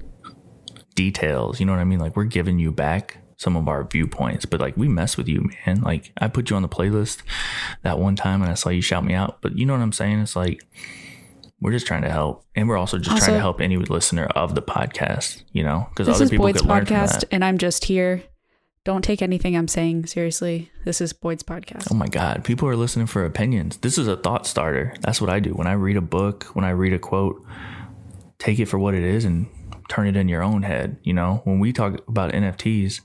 details. 0.95 1.59
You 1.59 1.65
know 1.65 1.73
what 1.73 1.79
I 1.79 1.85
mean? 1.85 1.99
Like 1.99 2.15
we're 2.15 2.25
giving 2.25 2.59
you 2.59 2.71
back 2.71 3.17
some 3.37 3.57
of 3.57 3.67
our 3.67 3.83
viewpoints, 3.83 4.45
but 4.45 4.61
like 4.61 4.77
we 4.77 4.87
mess 4.87 5.17
with 5.17 5.27
you, 5.27 5.49
man. 5.65 5.81
Like 5.81 6.11
I 6.19 6.27
put 6.27 6.49
you 6.49 6.55
on 6.55 6.61
the 6.61 6.69
playlist 6.69 7.21
that 7.83 7.99
one 7.99 8.15
time 8.15 8.41
and 8.41 8.49
I 8.51 8.53
saw 8.53 8.69
you 8.69 8.81
shout 8.81 9.03
me 9.03 9.13
out, 9.13 9.41
but 9.41 9.57
you 9.57 9.65
know 9.65 9.73
what 9.73 9.81
I'm 9.81 9.91
saying? 9.91 10.19
It's 10.19 10.35
like 10.35 10.63
we're 11.65 11.71
just 11.71 11.87
trying 11.87 12.03
to 12.03 12.09
help, 12.11 12.45
and 12.55 12.69
we're 12.69 12.77
also 12.77 12.97
just 12.99 13.09
Also- 13.11 13.25
trying 13.25 13.37
to 13.37 13.41
help 13.41 13.59
any 13.59 13.75
listener 13.77 14.25
of 14.35 14.53
the 14.55 14.61
podcast. 14.61 15.41
You 15.51 15.63
know, 15.63 15.87
because 15.89 16.07
other 16.07 16.23
is 16.25 16.29
people 16.29 16.45
Boyd's 16.45 16.61
could 16.61 16.69
learn 16.69 16.85
from 16.85 16.95
podcast, 16.95 17.19
that. 17.21 17.25
and 17.31 17.43
I'm 17.43 17.57
just 17.57 17.85
here. 17.85 18.23
Don't 18.83 19.03
take 19.03 19.23
anything 19.23 19.57
I'm 19.57 19.67
saying 19.67 20.05
seriously. 20.05 20.69
This 20.85 21.01
is 21.01 21.11
Boyd's 21.11 21.41
podcast. 21.41 21.87
Oh 21.91 21.95
my 21.95 22.07
God, 22.07 22.43
people 22.43 22.69
are 22.69 22.75
listening 22.75 23.07
for 23.07 23.25
opinions. 23.25 23.77
This 23.77 23.97
is 23.97 24.07
a 24.07 24.15
thought 24.15 24.45
starter. 24.45 24.93
That's 25.01 25.19
what 25.19 25.31
I 25.31 25.39
do. 25.39 25.51
When 25.53 25.65
I 25.65 25.73
read 25.73 25.97
a 25.97 26.01
book, 26.01 26.43
when 26.53 26.63
I 26.63 26.69
read 26.69 26.93
a 26.93 26.99
quote, 26.99 27.43
take 28.37 28.59
it 28.59 28.67
for 28.67 28.77
what 28.77 28.93
it 28.93 29.01
is 29.03 29.25
and 29.25 29.47
turn 29.89 30.05
it 30.07 30.15
in 30.15 30.29
your 30.29 30.43
own 30.43 30.61
head. 30.61 30.97
You 31.03 31.13
know, 31.13 31.41
when 31.45 31.59
we 31.59 31.73
talk 31.73 32.07
about 32.07 32.31
NFTs, 32.33 33.01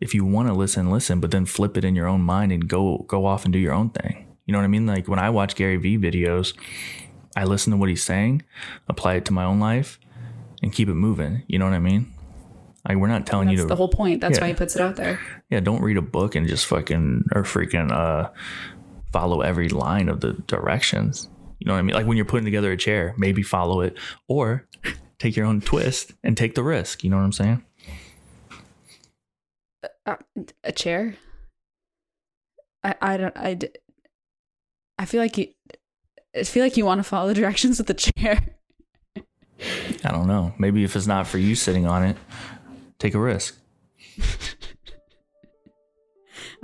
if 0.00 0.14
you 0.14 0.24
want 0.24 0.46
to 0.48 0.54
listen, 0.54 0.88
listen, 0.90 1.18
but 1.18 1.32
then 1.32 1.46
flip 1.46 1.76
it 1.76 1.84
in 1.84 1.96
your 1.96 2.06
own 2.06 2.20
mind 2.20 2.52
and 2.52 2.68
go 2.68 3.04
go 3.08 3.26
off 3.26 3.44
and 3.44 3.52
do 3.52 3.58
your 3.58 3.72
own 3.72 3.90
thing. 3.90 4.26
You 4.46 4.52
know 4.52 4.58
what 4.58 4.64
I 4.64 4.68
mean? 4.68 4.86
Like 4.86 5.08
when 5.08 5.18
I 5.18 5.30
watch 5.30 5.56
Gary 5.56 5.76
Vee 5.78 5.98
videos, 5.98 6.54
I 7.36 7.44
listen 7.44 7.70
to 7.70 7.76
what 7.76 7.88
he's 7.88 8.02
saying, 8.02 8.42
apply 8.88 9.14
it 9.14 9.24
to 9.26 9.32
my 9.32 9.44
own 9.44 9.58
life, 9.60 9.98
and 10.62 10.72
keep 10.72 10.88
it 10.88 10.94
moving. 10.94 11.42
You 11.46 11.58
know 11.58 11.64
what 11.64 11.74
I 11.74 11.78
mean? 11.78 12.12
Like 12.86 12.96
we're 12.98 13.08
not 13.08 13.26
telling 13.26 13.48
you 13.48 13.58
to 13.58 13.64
the 13.66 13.76
whole 13.76 13.88
point. 13.88 14.20
That's 14.20 14.40
why 14.40 14.48
he 14.48 14.54
puts 14.54 14.74
it 14.74 14.82
out 14.82 14.96
there. 14.96 15.20
yeah, 15.50 15.60
don't 15.60 15.80
read 15.82 15.96
a 15.96 16.02
book 16.02 16.34
and 16.34 16.48
just 16.48 16.66
fucking 16.66 17.24
or 17.34 17.42
freaking 17.44 17.92
uh 17.92 18.30
follow 19.12 19.40
every 19.42 19.68
line 19.68 20.08
of 20.08 20.20
the 20.20 20.32
directions. 20.46 21.28
You 21.58 21.66
know 21.66 21.74
what 21.74 21.78
I 21.78 21.82
mean? 21.82 21.94
Like 21.94 22.06
when 22.06 22.16
you're 22.16 22.26
putting 22.26 22.44
together 22.44 22.72
a 22.72 22.76
chair, 22.76 23.14
maybe 23.16 23.42
follow 23.42 23.82
it 23.82 23.96
or 24.26 24.66
take 25.20 25.36
your 25.36 25.46
own 25.46 25.60
twist 25.60 26.12
and 26.24 26.36
take 26.36 26.56
the 26.56 26.64
risk. 26.64 27.04
You 27.04 27.10
know 27.10 27.18
what 27.18 27.22
I'm 27.22 27.32
saying? 27.32 27.64
Uh, 30.04 30.16
a 30.64 30.72
chair. 30.72 31.14
I 32.82 32.94
I 33.00 33.16
don't 33.16 33.36
I. 33.36 33.58
I 34.98 35.04
feel 35.04 35.20
like 35.20 35.38
you. 35.38 35.48
I 36.34 36.44
feel 36.44 36.62
like 36.62 36.76
you 36.76 36.86
want 36.86 36.98
to 36.98 37.04
follow 37.04 37.28
the 37.28 37.34
directions 37.34 37.78
of 37.78 37.86
the 37.86 37.94
chair. 37.94 38.40
I 40.04 40.10
don't 40.10 40.26
know. 40.26 40.54
Maybe 40.58 40.82
if 40.82 40.96
it's 40.96 41.06
not 41.06 41.26
for 41.26 41.38
you 41.38 41.54
sitting 41.54 41.86
on 41.86 42.02
it, 42.02 42.16
take 42.98 43.14
a 43.14 43.20
risk. 43.20 43.58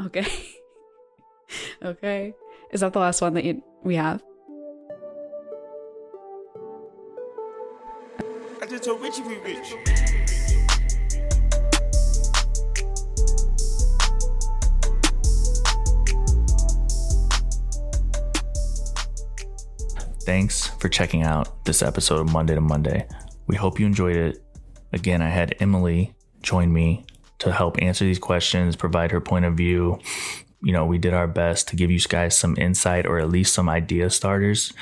Okay. 0.00 0.26
okay. 1.82 2.34
Is 2.70 2.80
that 2.80 2.92
the 2.92 3.00
last 3.00 3.20
one 3.20 3.34
that 3.34 3.44
you, 3.44 3.62
we 3.82 3.96
have? 3.96 4.22
I 8.62 8.66
just 8.68 8.84
told 8.84 9.00
Richie 9.00 9.22
we 9.22 9.38
rich. 9.38 9.74
Thanks 20.28 20.66
for 20.66 20.90
checking 20.90 21.22
out 21.22 21.64
this 21.64 21.80
episode 21.80 22.20
of 22.20 22.30
Monday 22.30 22.54
to 22.54 22.60
Monday. 22.60 23.08
We 23.46 23.56
hope 23.56 23.80
you 23.80 23.86
enjoyed 23.86 24.14
it. 24.14 24.44
Again, 24.92 25.22
I 25.22 25.30
had 25.30 25.56
Emily 25.58 26.14
join 26.42 26.70
me 26.70 27.06
to 27.38 27.50
help 27.50 27.80
answer 27.80 28.04
these 28.04 28.18
questions, 28.18 28.76
provide 28.76 29.10
her 29.10 29.22
point 29.22 29.46
of 29.46 29.54
view. 29.54 29.98
You 30.62 30.74
know, 30.74 30.84
we 30.84 30.98
did 30.98 31.14
our 31.14 31.26
best 31.26 31.68
to 31.68 31.76
give 31.76 31.90
you 31.90 31.98
guys 31.98 32.36
some 32.36 32.58
insight 32.58 33.06
or 33.06 33.18
at 33.18 33.30
least 33.30 33.54
some 33.54 33.70
idea 33.70 34.10
starters. 34.10 34.74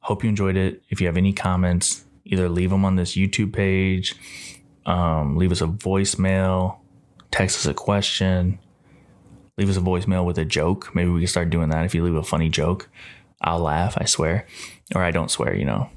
Hope 0.00 0.24
you 0.24 0.28
enjoyed 0.28 0.56
it. 0.56 0.82
If 0.88 1.00
you 1.00 1.06
have 1.06 1.16
any 1.16 1.32
comments, 1.32 2.04
either 2.24 2.48
leave 2.48 2.70
them 2.70 2.84
on 2.84 2.96
this 2.96 3.12
YouTube 3.12 3.52
page, 3.52 4.16
um, 4.86 5.36
leave 5.36 5.52
us 5.52 5.60
a 5.60 5.68
voicemail, 5.68 6.78
text 7.30 7.58
us 7.58 7.66
a 7.66 7.74
question, 7.74 8.58
leave 9.56 9.70
us 9.70 9.76
a 9.76 9.80
voicemail 9.80 10.24
with 10.24 10.38
a 10.38 10.44
joke. 10.44 10.92
Maybe 10.96 11.10
we 11.10 11.20
can 11.20 11.28
start 11.28 11.50
doing 11.50 11.68
that. 11.68 11.84
If 11.84 11.94
you 11.94 12.02
leave 12.02 12.16
a 12.16 12.24
funny 12.24 12.48
joke, 12.48 12.90
I'll 13.44 13.60
laugh, 13.60 13.94
I 13.98 14.06
swear. 14.06 14.46
Or 14.94 15.02
I 15.02 15.10
don't 15.10 15.30
swear, 15.30 15.54
you 15.54 15.64
know. 15.64 15.88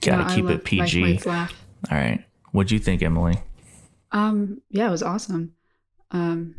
Gotta 0.00 0.28
No, 0.28 0.34
keep 0.34 0.44
love 0.44 0.54
it 0.54 0.64
PG. 0.64 1.20
All 1.26 1.48
right. 1.90 2.24
What'd 2.52 2.70
you 2.70 2.78
think, 2.78 3.02
Emily? 3.02 3.38
Um, 4.12 4.62
yeah, 4.70 4.88
it 4.88 4.90
was 4.90 5.02
awesome. 5.02 5.54
Um, 6.12 6.54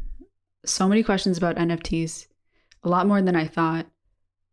so 0.66 0.88
many 0.88 1.04
questions 1.04 1.38
about 1.38 1.56
NFTs, 1.56 2.28
a 2.84 2.90
lot 2.90 3.08
more 3.08 3.22
than 3.22 3.36
I 3.36 3.48
thought. 3.48 3.88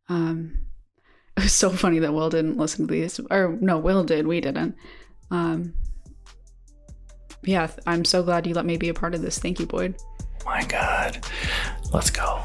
Um, 0.08 0.66
it 1.36 1.42
was 1.42 1.52
so 1.52 1.70
funny 1.70 1.98
that 1.98 2.14
Will 2.14 2.30
didn't 2.30 2.56
listen 2.56 2.86
to 2.86 2.92
these, 2.92 3.20
or 3.30 3.58
no, 3.60 3.78
Will 3.78 4.04
did, 4.04 4.26
we 4.26 4.40
didn't. 4.40 4.76
Um, 5.30 5.74
yeah, 7.42 7.68
I'm 7.86 8.04
so 8.04 8.22
glad 8.22 8.46
you 8.46 8.54
let 8.54 8.64
me 8.64 8.76
be 8.76 8.88
a 8.88 8.94
part 8.94 9.14
of 9.14 9.22
this. 9.22 9.38
Thank 9.38 9.60
you, 9.60 9.66
Boyd. 9.66 9.96
My 10.44 10.64
God. 10.64 11.24
Let's 11.92 12.10
go. 12.10 12.42